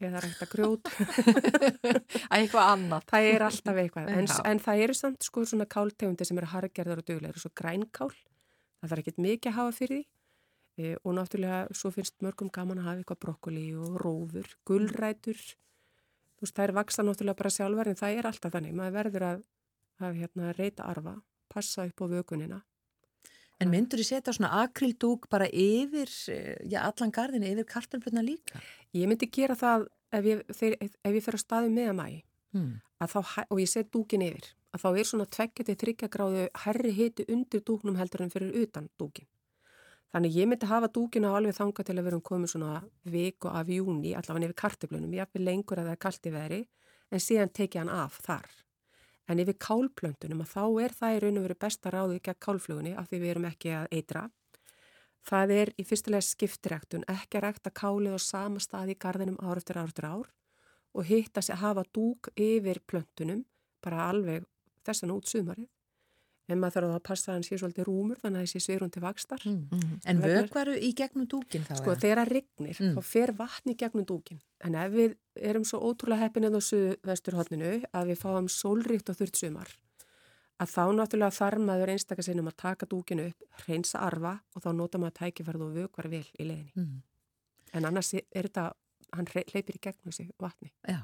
[0.00, 0.88] eða rækta grjót.
[0.88, 3.04] Að eitthvað annað.
[3.12, 4.10] það er alltaf eitthvað.
[4.16, 7.36] En, en það eru samt sko svona káltegundi sem eru hargerðar og duglegar.
[7.42, 8.08] Svo grænkál,
[8.80, 10.06] það þarf ekkert mikið að hafa fyrir því.
[10.80, 15.40] E, og náttúrulega svo finnst mörgum gaman að hafa eitthvað brokkoli og rófur, gullrætur.
[16.38, 18.76] Þú veist, það er vaksa náttúrulega bara sjálfar en það er alltaf þannig.
[18.78, 19.42] Maður verður að,
[20.00, 21.14] að hérna, reyta arfa,
[21.52, 22.62] passa upp á vökunina.
[23.60, 28.62] En myndur þú setja svona akrildúk bara yfir, eh, já, allan gardinu, yfir kartelblöðna líka?
[28.96, 29.84] Ég myndi gera það
[30.16, 30.40] ef ég,
[30.80, 32.08] ef ég fer að staði með mæ
[32.50, 32.80] Hmm.
[32.98, 37.26] að þá, og ég set dúkin yfir, að þá er svona 2-3 gráðu herri hiti
[37.28, 39.28] undir dúknum heldur en fyrir utan dúkin.
[40.10, 43.68] Þannig ég myndi hafa dúkina alveg þanga til að vera um komið svona viku af
[43.70, 46.60] júni, allavega nefnir karteblunum, ég hafði lengur að það er kallt í veri,
[47.10, 48.48] en síðan tekið hann af þar.
[49.30, 52.96] En yfir kálplöntunum að þá er það í raun og veru besta ráðið gegn kálflugunni
[52.98, 54.24] af því við erum ekki að eitra.
[55.30, 59.60] Það er í fyrstulega skiptiræktun ekki að rækta kálið á sama stað í gardinum ár
[59.60, 60.30] eftir ár eftir ár
[60.90, 63.44] og hitta sig að hafa dúk yfir plöntunum
[63.84, 64.48] bara alveg
[64.86, 65.68] þessan út sumarið.
[66.50, 69.02] En maður þarf að passa að hann sé svolítið rúmur þannig að þessi sverjum til
[69.04, 69.42] vakstar.
[69.46, 69.90] Mm.
[70.10, 71.76] En vökvaru í gegnum dúkin þá?
[71.78, 72.00] Sko eða?
[72.02, 72.94] þegar það rignir, Mm.
[72.96, 74.40] þá fer vatni gegnum dúkin.
[74.66, 79.36] En ef við erum svo ótrúlega heppinni á suðvesturhóttninu að við fáum sólríkt og þurrt
[79.38, 79.70] sumar,
[80.58, 84.70] að þá náttúrulega þarf maður einstakar sinnum að taka dúkinu upp, hreinsa arfa og þá
[84.74, 86.74] nota maður tækifærið og vökvar vel í leiðinni.
[86.74, 87.02] Mm.
[87.74, 88.72] En annars er þetta,
[89.14, 90.72] hann hleypir í gegnum sig vatni.
[90.88, 90.98] Já.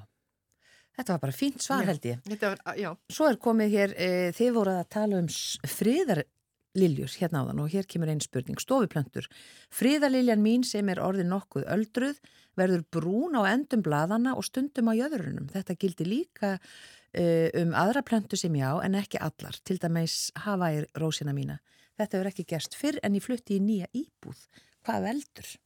[0.97, 1.91] Þetta var bara fínt svar Já.
[1.91, 2.25] held ég.
[2.25, 5.29] Þetta var, já, Svo er komið hér, e, þið voruð að tala um
[5.77, 9.29] friðarliljur hérna áðan og hér kemur einn spurning, stofuplöntur.
[9.77, 12.21] Friðarliljan mín sem er orðið nokkuð öldruð
[12.57, 15.51] verður brún á endum blaðana og stundum á jöðrunum.
[15.53, 16.57] Þetta gildi líka
[17.13, 21.37] e, um aðra plöntu sem ég á en ekki allar, til dæmis hafa í rósina
[21.37, 21.61] mína.
[21.97, 24.41] Þetta verður ekki gerst fyrr en ég flutti í nýja íbúð.
[24.85, 25.57] Hvað veldur?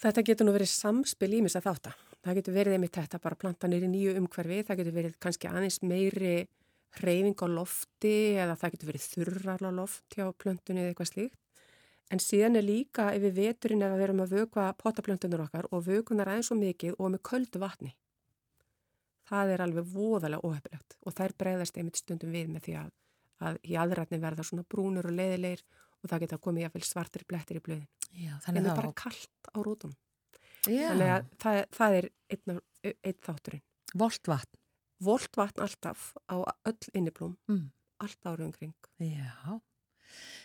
[0.00, 1.98] Þetta getur nú verið samspil ímis að þáta.
[2.20, 5.78] Það getur verið einmitt þetta bara plantanir í nýju umhverfi, það getur verið kannski aðeins
[5.80, 6.34] meiri
[6.98, 11.38] hreyfing á lofti eða það getur verið þurrar á loft hjá plöntunni eða eitthvað slíkt.
[12.10, 16.32] En síðan er líka yfir veturinn ef við erum að vökva potaplöntunar okkar og vökunar
[16.32, 17.92] aðeins og mikið og með köldu vatni.
[19.30, 22.90] Það er alveg voðalega óhefilegt og þær bregðast einmitt stundum við með því að,
[23.46, 25.62] að í aðrætni verða svona brúnur og leiðilegir
[26.02, 27.88] og það geta komið jáfnvel svartir blettir í blöðin.
[28.10, 29.98] Já, En þannig það er bara kallt á rótunum.
[30.68, 33.62] Já, Þannig að það, það er einn, einn þátturinn.
[33.94, 34.56] volt vatn.
[35.00, 36.36] Volt vatn alltaf á
[36.68, 37.70] öll inniblóm, Mm.
[38.00, 38.74] allt árið umkring.
[39.00, 39.60] Já.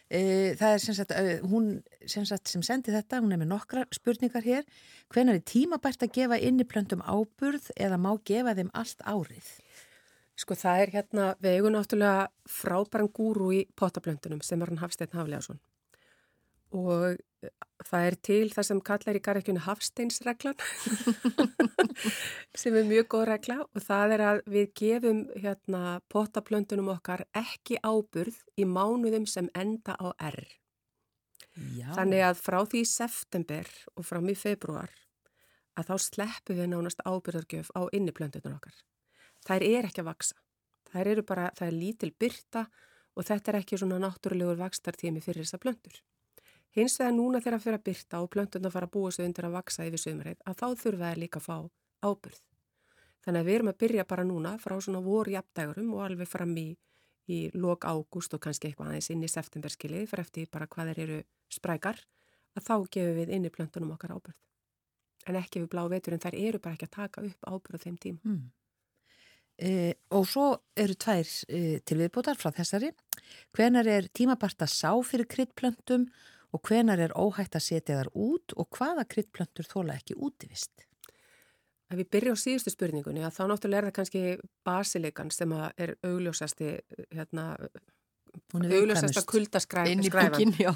[0.09, 3.49] E, það er sem sagt, e, hún sem, sagt, sem sendi þetta, hún er með
[3.49, 4.63] nokkra spurningar hér.
[5.09, 9.49] Hvenar er tímabært að gefa inniplöntum áburð eða má gefa þeim allt árið?
[10.37, 15.11] Sko það er hérna, við eigum náttúrulega frábæran gúru í potablöndunum sem er hann Hafsteinn
[15.15, 15.59] Hafleðarsson.
[16.75, 17.17] Og
[17.85, 20.57] það er til það sem kallar í garðekjunni Hafsteinsreglan
[22.61, 27.79] sem er mjög góð regla og það er að við gefum hérna potablöndunum okkar ekki
[27.83, 30.39] áburð í mánuðum sem enda á R.
[31.55, 31.91] Já.
[31.95, 34.91] Þannig að frá því september og fram í februar
[35.75, 38.75] að þá sleppum við nánast ábyrðargjöf á inniplöndunar okkar.
[39.45, 40.35] Þær er ekki að vaksa.
[40.95, 42.61] Eru bara, það er lítil byrta
[43.15, 45.97] og þetta er ekki svona náttúrulegur vakstartími fyrir þessa plöndur.
[46.75, 49.47] Hins vegar núna þegar að fyrir að byrta og plöndunar fara að búa sig undir
[49.47, 51.57] að vaksa yfir sömurinn að þá þurfa þær líka að fá
[52.03, 52.41] ábyrð.
[53.25, 56.51] Þannig að við erum að byrja bara núna frá svona voru jafndægurum og alveg fram
[56.59, 56.65] í,
[57.31, 61.01] í lok ágúst og kannski eitthvað aðeins inn í septemberskilið fyrir eftir bara hvað þeir
[61.05, 61.21] eru
[61.55, 62.03] sprækar
[62.55, 64.43] að þá gefum við inn í plöntunum okkar ábyrð.
[65.25, 67.97] En ekki við blá vetur en þær eru bara ekki að taka upp ábyrð þeim
[68.03, 68.21] tíma.
[68.27, 68.45] Mm.
[69.55, 69.71] E,
[70.11, 72.91] og svo eru tvær e, til viðbútar frá þessari.
[73.55, 78.53] Hvenar er tímabært að sá fyrir kryddplöntum og hvenar er óhætt að setja þar út
[78.55, 80.85] og hvaða kryddplöntur þóla ekki útivist?
[81.85, 84.21] Ef við byrjum á síðustu spurningunni að þá náttúrulega er það kannski
[84.65, 86.71] basilikan sem er augljósasti
[87.13, 87.45] hérna,
[88.57, 90.01] augljósasta kuldaskræfan.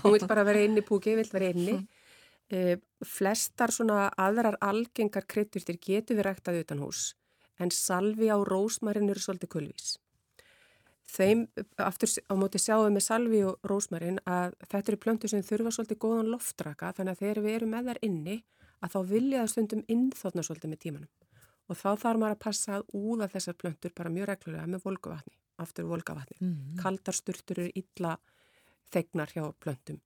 [0.03, 1.79] Hún vil bara vera inn í púki, vil vera inni.
[2.49, 7.11] E, flestar svona aðrar algengar kryddurtir getur við ræktað utan hús
[7.59, 9.97] en salvi á rósmarinn eru svolítið kulvís.
[11.09, 11.47] Þeim,
[11.81, 15.71] aftur á móti sjáum við með salvi og rósmarinn að þetta eru plöntur sem þurfa
[15.73, 18.35] svolítið góðan loftraka þannig að þegar við erum með þær inni
[18.79, 21.11] að þá vilja það stundum innþotna svolítið með tímanum.
[21.69, 25.35] Og þá þarf maður að passa að úða þessar plöntur bara mjög reglulega með volgavatni,
[25.61, 26.37] aftur volgavatni.
[26.41, 26.77] Mm.
[26.79, 28.15] Kaldar sturtur eru illa
[28.93, 29.99] þegnar hjá plöntum.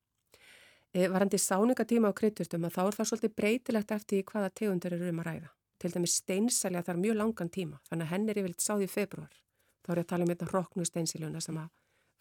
[0.94, 5.14] E, varandi sáningatíma á kryddurtum að þá er það svolítið breytilegt eftir hvaða tegundur eru
[5.14, 5.54] um að ræða.
[5.80, 9.32] Til dæmis steinselja þarf mjög langan tíma, þannig að henn er yfirleitt sáð í februar.
[9.84, 11.72] Þá er ég að tala um þetta hrokknu steinseljuna sem að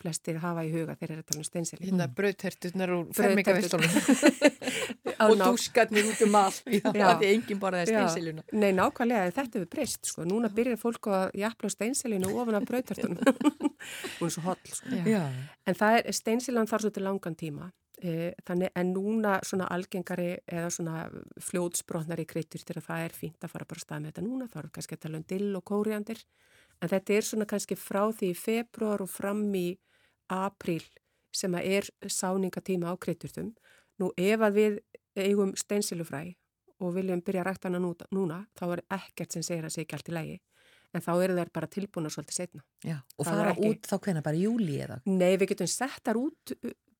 [0.02, 1.86] flestir hafa í huga þegar er að tala um steinselju.
[1.86, 3.20] Hérna brauðterturnar úr Brauðterturnar.
[3.20, 4.62] fermingavistunum
[5.28, 6.88] og dúskarnir út um all Já.
[7.06, 7.98] af því enginn borðaði Já.
[7.98, 8.44] steinsiljuna.
[8.52, 10.26] Nei, nákvæmlega, en þetta hefur breyst, sko.
[10.28, 13.22] Núna byrjar fólk að jafla á steinseljunu ofan af brauðtertunum.
[14.18, 14.90] Hún er svo holl, sko.
[14.90, 15.06] Já.
[15.14, 15.22] Já.
[15.70, 17.70] En það er, steinsiljan þarf svolítið langan tíma,
[18.02, 21.04] e, þannig en núna svona algengari eða svona
[21.50, 24.50] fljótsbrotnari kryttur til að það er fínt að fara bara að staða með þetta núna,
[24.50, 26.24] þá erum kannski að tala um dill og kóriandir,
[26.82, 29.68] en þetta er svona kannski frá því í februar og fram í
[30.32, 30.82] apríl
[31.32, 33.52] sem að er sáningatíma á krytturtum.
[34.00, 34.78] Nú ef að við
[35.16, 36.24] eigum steinsiljufræ
[36.82, 39.96] og viljum byrja að rækta hana núna, þá er ekkert sem segir að segja ekki
[39.98, 40.38] allt í lægi,
[40.92, 42.62] en þá eru þær bara tilbúna svolítið setna.
[42.84, 42.96] Já.
[43.18, 45.00] Og Það fara ekki- út þá hvenar bara júli eða?
[45.06, 46.52] Nei, við getum sett þar út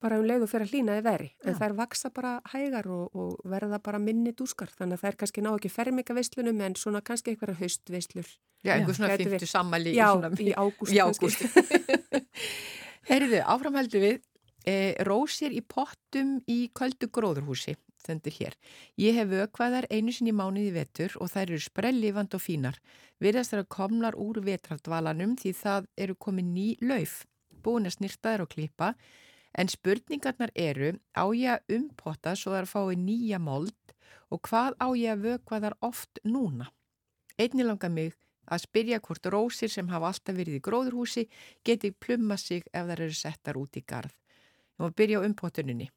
[0.03, 1.29] bara um leið og fyrir að hlýna í veri.
[1.47, 4.73] En þær vaksa bara hægar og, og verða bara minni dúskar.
[4.79, 8.35] Þannig að þær kannski ná ekki fermingavislunum en svona kannski einhverja haustvislur.
[8.63, 9.53] Já, einhver svona gæti 50 verið.
[9.53, 11.31] sammæli Já, svona, í ágúst kannski.
[11.31, 12.27] ágúst.
[13.11, 14.21] Herðu, áframhaldu við
[14.67, 14.77] e,
[15.09, 18.57] rósir í pottum í köldu gróðurhúsi stendur hér.
[18.99, 22.79] Ég hef vökvaðar einu sinni mánuði vetur og þær eru sprellifand og fínar.
[23.23, 27.21] Virðast þær að komnar úr vetraldvalanum því það eru komið ný lauf,
[27.63, 28.93] búin að snirta þær og klippa
[29.59, 33.95] en spurningarnar eru á ég að umpotta svo þær fái nýja mold
[34.33, 36.71] og hvað á ég að vökva þar oft núna?
[37.39, 38.17] Einni langar mig
[38.49, 41.27] að spyrja hvort rósir sem hafa alltaf verið í gróðurhúsi
[41.65, 44.13] geti plumma sig ef þær eru settar út í garð.
[44.13, 45.89] Ég má byrja á umpottuninni.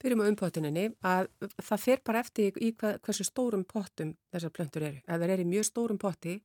[0.00, 1.28] Byrjum á umpottuninni að
[1.62, 5.00] það fer bara eftir í hvað, hversu stórum pottum þessar plöntur eru.
[5.06, 6.40] Ef það er í mjög stórum potti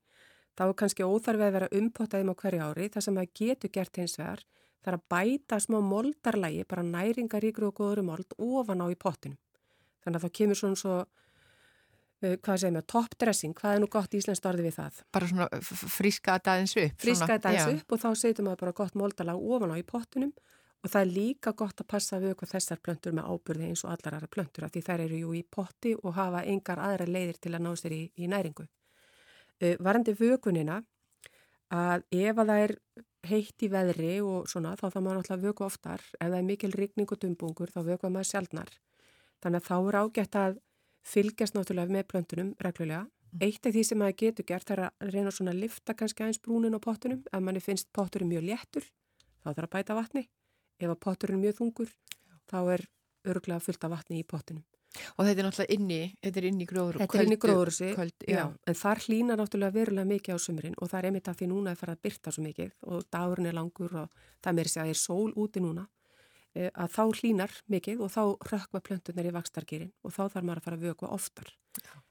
[0.59, 2.89] þá er kannski óþarfið að vera umpottaðum á hverju ári.
[2.93, 4.45] Það sem það getur gert hins vegar
[4.79, 9.37] það er að bæta smá moldarlægi, bara næringaríkur og góður mold ofan á í pottinum.
[10.03, 10.97] Þannig að það kemur svona svo,
[12.23, 15.01] uh, hvað segir mér, toppdressing, hvað er nú gott íslenskt orði við það?
[15.11, 16.95] Bara svona f- f- fríska þetta aðeins upp.
[17.51, 17.81] Eins já.
[17.81, 20.31] upp og þá setur maður bara gott moldarlag ofan á í pottinum
[20.79, 23.91] og það er líka gott að passa við okkur þessar plöntur með ábyrði eins og
[23.91, 27.39] allar aðra plöntur af því þær eru jú í potti og hafa engar aðra leiðir
[27.43, 28.63] til að ná sér í, í næringu.
[29.59, 30.79] Uh, varandi vökunina
[31.69, 32.73] að ef að það er
[33.27, 36.71] heitt í veðri og svona þá þá maður náttúrulega vöku oftar ef það er mikil
[36.75, 38.71] rigning og dumbungur þá vöku maður sjálfnar.
[39.43, 40.59] Þannig að þá er ágætt að
[41.09, 43.05] fylgjast náttúrulega með plöntunum reglulega.
[43.39, 46.41] Eitt af því sem maður getur gert er að reyna svona að lifta kannski aðeins
[46.41, 47.21] brúnin á pottunum.
[47.29, 48.87] Ef manni finnst potturinn mjög léttur,
[49.43, 50.25] þá þarf að bæta vatni.
[50.79, 51.93] Ef að potturinn er mjög þungur,
[52.49, 52.85] þá er
[53.29, 54.65] örglega fullt af vatni í pottunum.
[55.17, 56.97] Og þetta er náttúrulega inni, þetta er inni í gróður.
[56.97, 58.39] Þetta er inn í gróðursi, Köld, já.
[58.67, 61.69] En þar hlýnar náttúrulega verulega mikið á sumrin og það er einmitt að því núna
[61.75, 64.85] er farið að byrta svo mikið og dagurinn er langur og það meiri sig að
[64.89, 65.85] það er sól úti núna.
[66.55, 70.57] eh, Að þá hlýnar mikið og þá rökkva plöntunar í vakstargýrin og þá þarf maður
[70.57, 71.53] að fara að vökva oftar.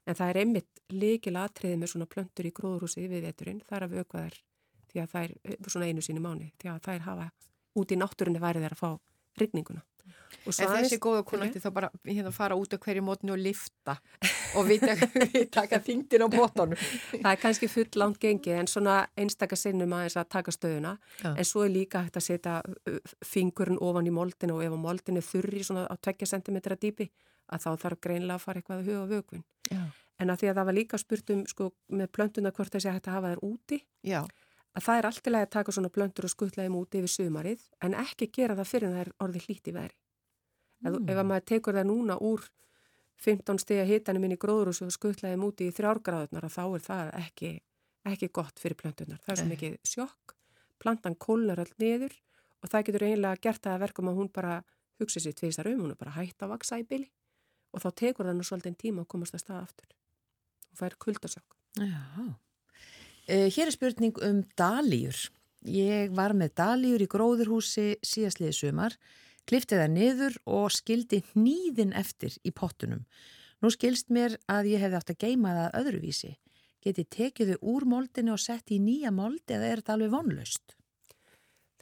[0.07, 3.83] En það er einmitt leikil atriði með svona plöntur í gróðurhúsi við veturinn, það er
[3.89, 4.39] að vökva þær
[4.89, 7.27] því að það er eh, svona einu síni mánu, því að þær hafa
[7.75, 8.91] út í náttúrunni værið þær að fá
[9.43, 9.83] rigninguna.
[10.47, 13.01] Og svo En þessi aðeins- góða kona ætti þá bara hérna fara út á hverju
[13.03, 13.97] mótni og lifta
[14.55, 16.79] og vita hvað þingdin á bóttanum.
[17.23, 21.33] Það er kannski full langt gengið en svona einstaka sinnum aðeins að taka stöðuna Já.
[21.35, 22.55] en svo er líka hægt að setja
[23.25, 27.09] fingurinn ofan í moldinu og ef að moldinu er þurri svona á 2 cm dýpi
[27.49, 29.43] að þá þarf greinlega að fara eitthvað að huga vökvin.
[29.73, 29.81] Já.
[30.19, 33.07] En að því að það var líka spurt um sko með plöntuna hvort þessi hægt
[33.07, 34.21] að hafa þær úti Já,
[34.77, 37.13] að það er allt í lagi að taka svona plöntur og skuttla þeim úti yfir
[37.15, 39.95] sumarið en ekki gera það fyrir það er orðið veðri.
[40.79, 41.09] Ef, Mm.
[41.09, 42.41] ef að maður tekur það núna úr
[43.19, 46.83] 15 stiga hitanum inn í gróðurúsi og skuttla þeim úti í þrjárgráðunar að þá er
[46.85, 47.49] það ekki,
[48.05, 49.19] ekki gott fyrir plöntunar.
[49.19, 50.35] Það er svo mikið sjokk,
[50.79, 52.15] plantan kólnar all niður
[52.63, 54.63] og það getur eiginlega gert það að verkum að hún bara
[54.99, 57.09] hugsa sér tvisar um, hún er bara hægt að vaksa í byli
[57.75, 59.89] og þá tekur það nú svolítið tíma að komast að stað aftur.
[60.69, 61.55] Hún fær kuldasjokk.
[61.75, 62.39] Já.
[63.29, 65.17] Uh, hér er spurning um dalíur.
[65.69, 68.95] Ég var með dalíur í gróðurhúsi síðastliði sumar,
[69.45, 73.03] klifti það niður og skildi hníðin eftir í pottunum.
[73.59, 76.31] Nú skilst mér að ég hefði átt að geima það öðruvísi.
[76.79, 80.75] Geti tekið þau úr moldinu og sett í nýja moldi eða er þetta alveg vonlaust?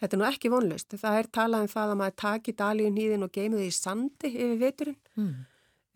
[0.01, 0.95] Þetta er nú ekki vonlaust.
[0.97, 4.33] Það er talað um það að maður taki dalíun hníðin og geimi þau í sandi
[4.33, 5.45] yfir veturinn Hmm.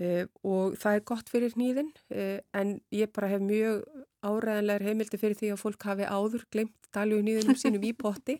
[0.01, 3.83] uh, og það er gott fyrir hníðin uh, en ég bara hef mjög
[4.21, 8.37] áræðanlegar heimildi fyrir því að fólk hafi áður glemt dalíun hníðinum sínum í potti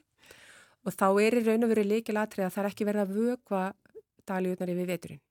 [0.86, 3.63] og þá er í raun og verið leikilatrið að það er ekki verið að vökva
[4.30, 5.22] dalíunar yfir veturinn.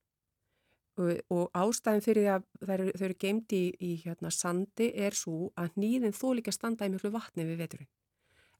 [1.00, 5.16] Og, og ástæðin fyrir því að þau eru, eru geimt í, í hérna, sandi er
[5.16, 7.90] svo að hníðin þó líka standa í miklu vatni við veturinn.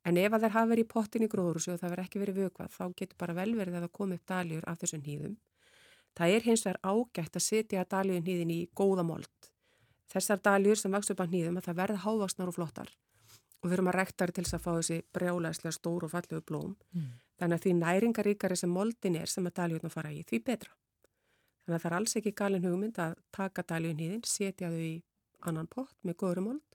[0.09, 2.38] En ef að þær hafa verið í pottin í gróðrúsi og það verið ekki verið
[2.46, 5.35] vökvað, þá getur bara vel verið að það komi upp daljur af þessum hýðum.
[6.16, 9.50] Það er hins vegar ágætt að setja daljun hýðin í góða mold.
[10.10, 12.90] Þessar daljur sem vaks upp að hýðum að það verða hávaksnar og flottar
[13.60, 16.70] og við erum að rekta til þess að fá þessi brjálæslega stór og fallegu blóm.
[16.96, 17.10] Mm.
[17.40, 20.72] Þannig að því næringaríkari sem moldin er sem að daljurna fara í, því betra.
[21.66, 24.94] Þannig að það er alls ekki galin hugmynd að taka daljun hýðin, setja þau í
[25.50, 26.66] annan pott með góðri mold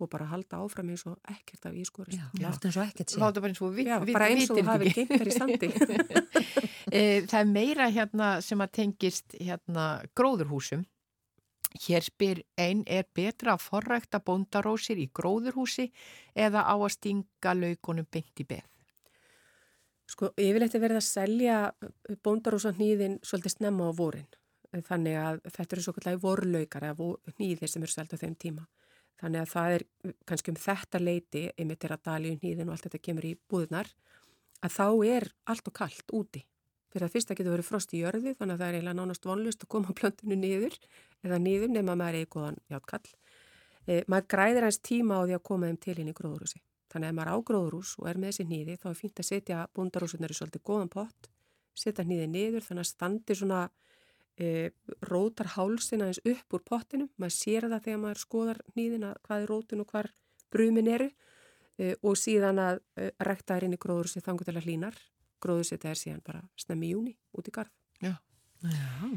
[0.00, 2.16] og bara halda áfram eins og ekkert af ískorist.
[2.16, 3.20] Já, látt eins og ekkert sé.
[3.20, 5.70] láta bara eins og við, Já, við bara eins og hafi þær í sandi.
[6.90, 9.84] Eh, Það er meira hérna sem að tengist hérna
[10.16, 10.80] gróðurhúsum.
[11.70, 15.92] Hér spyr einn, er betra að forrækta bóndarósir í gróðurhúsi
[16.34, 18.66] eða á að stinga laukunum beint í beð?
[20.10, 21.56] Sko, yfirleitt er verið að selja
[22.26, 24.26] bóndarósa hnýðin svolítið snemma á vorin.
[24.70, 27.06] Þannig að þetta eru svo kallega vorlaukar eða
[27.36, 28.66] hnýðir sem eru selgt á þeim tíma.
[29.20, 29.84] Þannig að það er
[30.26, 33.34] kannski um þetta leiti, einmitt er að dali um hnýðin og allt þetta kemur í
[33.50, 33.90] búðunar,
[34.64, 36.42] að þá er allt og kallt úti.
[36.90, 39.62] Fyrir að fyrsta getur verið frost í jörði þannig að það er eiginlega nánast vonlust
[39.62, 40.76] að koma plöntinu niður
[41.22, 43.04] eða niður nema maður er í góðan játkall.
[43.86, 46.62] E, maður græðir hans tíma á því að koma þeim til inn í gróðurhúsi.
[46.90, 49.28] Þannig að ef maður á gróðurhús og er með þessi nýði þá er fínt að
[49.28, 51.30] setja bundarhúsunar í svolítið góðan pott,
[51.78, 53.60] setja nýði niður þannig að standi svona
[54.34, 54.48] e,
[55.06, 57.06] rótar hálsin aðeins upp úr pottinu.
[57.22, 60.10] Maður sér það þegar maður skoðar nýðina hvað er rótin og hvar
[60.50, 61.06] brumin eru
[61.78, 62.82] e, og síðan að
[63.22, 64.98] rekta er inn í gróðurhúsi þangu til að hlínar
[65.42, 67.72] gróðursetta er síðan bara snemmi í júni út í garð.
[68.00, 68.14] Já.
[68.64, 69.10] Já.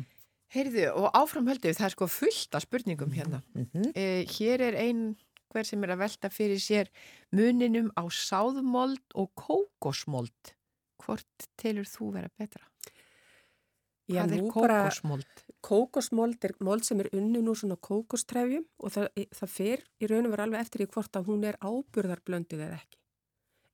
[0.54, 3.42] Heyrðu, og áframhaldið, það er sko fullt af spurningum hérna.
[3.58, 5.16] Mm Eh, hér er ein
[5.54, 6.90] hver sem er að velta fyrir sér
[7.34, 10.54] muninum á sáðmold og kókosmold.
[11.04, 12.64] Hvort telur þú vera betra?
[14.10, 15.44] Já, Hvað er kókosmold?
[15.64, 19.08] Kókosmold er mold sem er unnu nú svona kókostrefjum og það,
[19.40, 22.82] það fer í raun og vera alveg eftir í hvort að hún er áburðarblönduð eða
[22.82, 23.00] ekki.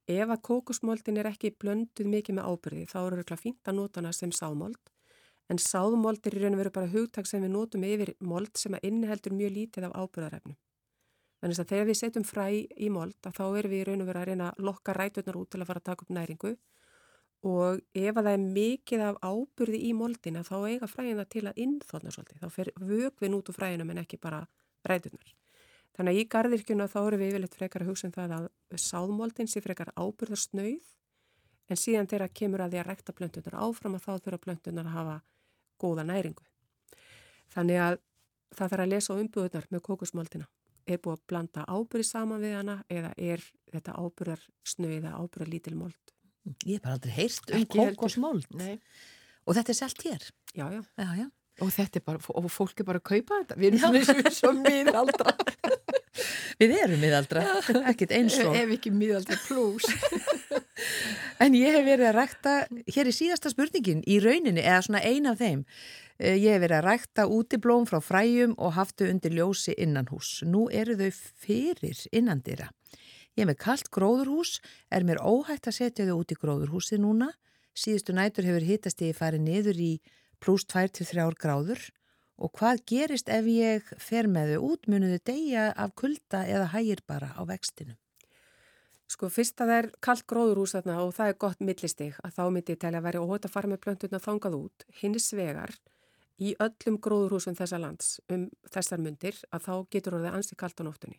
[0.10, 4.02] Ef að kókosmoldin er ekki blönduð mikið með áburði þá eru það fínt að nota
[4.02, 4.80] hana sem sáðmold
[5.50, 8.74] en sáðmold er í raun og veru bara hugtak sem við notum yfir mold sem
[8.78, 10.58] að inniheldur mjög lítið af áburðarefnum.
[11.40, 14.22] Þannig að þegar við setjum fræ í mold þá erum við í raun og veru
[14.22, 16.54] að reyna að lokka ræturnar út til að fara að taka upp næringu
[17.50, 21.62] og ef að það er mikið af áburði í moldina þá eiga fræðina til að
[21.64, 22.42] innþóna svolítið.
[22.44, 24.44] Þá fer vögvin út úr fræðinum en ekki bara
[24.90, 25.39] ræturnar.
[25.98, 29.50] Þannig að í gardirkjuna þá erum við yfirleitt frekar að hugsa um það að sáðmoldin
[29.52, 30.86] sé frekar áburðarsnauð
[31.70, 34.96] en síðan þegar kemur að því að rekta plöntunar áfram að þá þurfa plöntunar að
[34.96, 35.18] hafa
[35.82, 36.46] góða næringu.
[37.54, 38.00] Þannig að
[38.56, 40.48] það þarf að lesa umbúðunar með kókusmoldina.
[40.90, 46.14] Er búið að blanda áburði saman við hana eða er þetta áburðarsnauð eða áburðarlítil mold?
[46.66, 48.80] Ég hef bara aldrei heyrst um Nei.
[49.46, 50.26] og þetta er selt hér.
[50.56, 50.82] Já, já.
[50.98, 51.28] Já, já.
[51.60, 53.58] Og þetta er bara, og fólk er bara að kaupa þetta.
[53.60, 55.34] Við erum svona svo miðaldra.
[56.60, 57.44] Við erum miðaldra,
[57.92, 58.56] ekkert eins og.
[58.58, 59.88] Ef ekki miðaldra plus.
[61.44, 62.54] En ég hef verið að rækta,
[62.88, 65.66] hér er síðasta spurningin, í rauninni, eða svona ein af þeim,
[66.20, 70.42] eh, ég hef verið að rækta útiblóm frá fræjum og haftu undir ljósi innan hús.
[70.44, 71.12] Nú eru þau
[71.44, 72.70] fyrir innandira.
[73.36, 74.60] Ég hef með kallt gróðurhús,
[74.92, 77.32] er mér óhægt að setja þau út í gróðurhúsið núna.
[77.76, 79.94] Síðustu nætur hefur hittast ég farið niður í
[80.44, 81.82] pluss 2-3 gráður
[82.40, 87.04] og hvað gerist ef ég fer með þau út, munuðu deyja af kulda eða hægir
[87.08, 87.98] bara á vextinu?
[89.10, 92.44] Sko fyrst að það er kallt gróðurhús þarna og það er gott millistig að þá
[92.54, 94.86] myndi ég telja að veri óhætt að fara með plönturna þangað út.
[95.02, 95.74] Hins vegar
[96.40, 100.84] í öllum gróðurhúsum þessa lands um þessar myndir að þá getur orðið ansi kallt á
[100.86, 101.18] nóttunni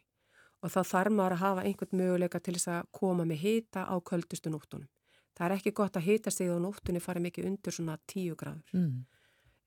[0.61, 3.95] og þá þarf maður að hafa einhvern möguleika til þess að koma með hita á
[3.99, 4.89] köldustu nóttunum.
[5.37, 8.75] Það er ekki gott að hita sig á nóttunni fara mikið undir svona 10 gráður.
[8.77, 9.07] Mm.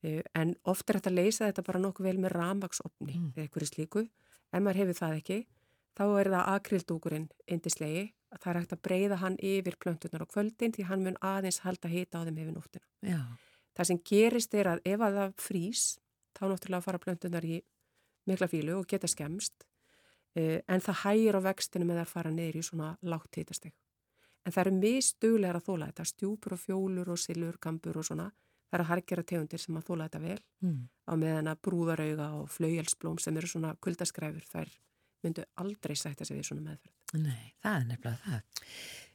[0.04, 3.32] Eh, En oft er þetta að leysa þetta bara nokkuð vel með ramagsopni Mm.
[3.36, 4.02] eða einhverju slíku.
[4.52, 5.38] Ef maður hefur það ekki,
[5.96, 8.12] þá er það akrildúkurinn indislegi.
[8.34, 11.88] Það er hægt að breyða hann yfir plöntunar á kvöldin því hann mun aðeins halda
[11.88, 12.84] hita á þeim yfir nóttina.
[13.02, 13.20] Já.
[13.76, 15.98] Það sem gerist er að ef að það frýs,
[16.34, 17.62] þá náttúrulega fara plöntunar í
[18.26, 19.64] mikla fílu og geta skemst.
[20.36, 23.72] Eh, En það hægir á vextinu með að fara neyri í svona lágt hitasteg.
[24.44, 28.32] En það eru mistuglegar að þóla þetta, stjúpur og fjólur og silur, gambur og svona.
[28.74, 30.88] Það eru harkjara tegundir sem að þóla þetta vel Mm.
[31.06, 34.72] á meðan að brúðarauga og flaugjelsblóm sem eru svona kuldaskræfur þær
[35.22, 37.22] myndu aldrei sætta sig við svona meðferð.
[37.22, 38.42] Nei, það er nefnilega það.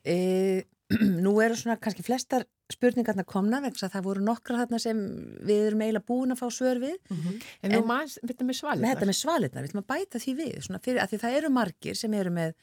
[0.05, 0.65] E,
[1.25, 4.99] nú eru svona kannski flestar spurningarna komna vegna að það voru nokkra þarna sem
[5.45, 6.95] við erum eiginlega búin að fá svör við.
[7.61, 8.83] En nú maður, þetta með svalir.
[8.85, 11.49] Með þetta með svalirnar, við ætlum að bæta því við, svona fyrir því það eru
[11.59, 12.53] margir sem eru með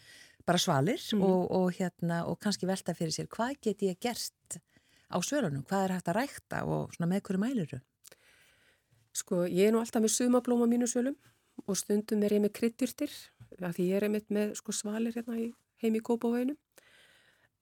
[0.47, 1.22] bara svalir Mhm.
[1.26, 4.59] og, og, hérna, og kannski velta fyrir sér hvað get ég gert
[5.11, 7.81] á svörunum, hvað er hægt að rækta og svona með hverju mæliru.
[9.17, 11.17] Sko, ég er nú alltaf með sumablóm á mínu sölum
[11.65, 13.13] og stundum er ég með kryddjurtir
[13.63, 15.47] af því ég er einmitt með sko svalir hérna í,
[15.81, 16.59] heim í Kópavöginum.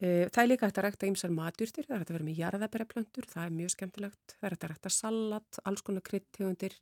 [0.03, 2.41] E, það er líka hægt að rækta ymsar matjurtir, það er hægt að vera með
[2.41, 4.35] jarðabæraplöntur, það er mjög skemmtilegt.
[4.41, 6.81] Það er hægt að rækta salat, alls konar kryddtegundir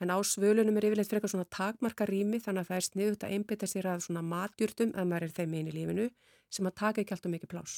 [0.00, 3.36] en á svölunum er yfirleitt frekar svona takmarka rými þannig að það er sniðut að
[3.36, 6.08] einbytta sér að svona matjurtum að maður er þeim einn í lífinu
[6.52, 7.76] sem að taka ekki alltaf mikið pláss.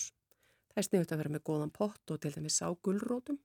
[0.73, 3.39] Það er sniðut að vera með góðan pott og til dæmis á gulrótum.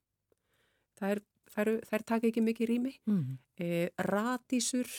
[0.99, 1.21] Það er,
[1.53, 3.38] það er taka ekki mikið rými Mm.
[3.59, 4.89] e, radísur,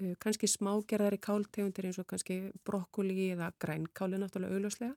[0.00, 4.96] e, kannski smágerðari káltegundir eins og kannski brokkoli eða grænkáli náttúrulega augljóslega.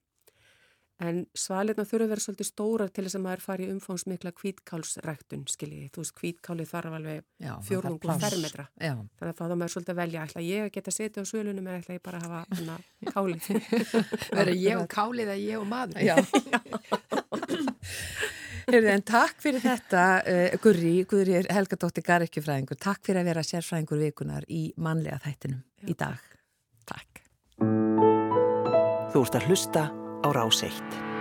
[1.03, 5.41] En svalirna þurfa að vera svolítið stórar til þess að maður fari í umfangsmikla kvítkálsræktun,
[5.51, 5.89] skiljiði.
[5.91, 7.53] Þú veist, kvítkáli þarf alveg Já,
[7.99, 8.21] pláss.
[8.23, 8.65] fermetra.
[8.79, 11.25] Já, Þannig að þá þá maður svolítið að velja, ætla ég að geta setið á
[11.31, 12.75] svölunum en ætla ég bara að hafa hana
[13.13, 13.35] káli.
[14.31, 15.99] Verður ég og kálið að ég og maður.
[16.09, 16.15] já.
[18.63, 23.99] Heyrðu, en takk fyrir þetta, uh, Gurri, Gurri Helgadóttir Garikjufræðingur, takk fyrir að vera sérfræðingur
[24.05, 26.23] vikunar í mannlega þættinum í dag.
[26.87, 27.23] Takk.
[30.23, 31.12] Á Rás 1.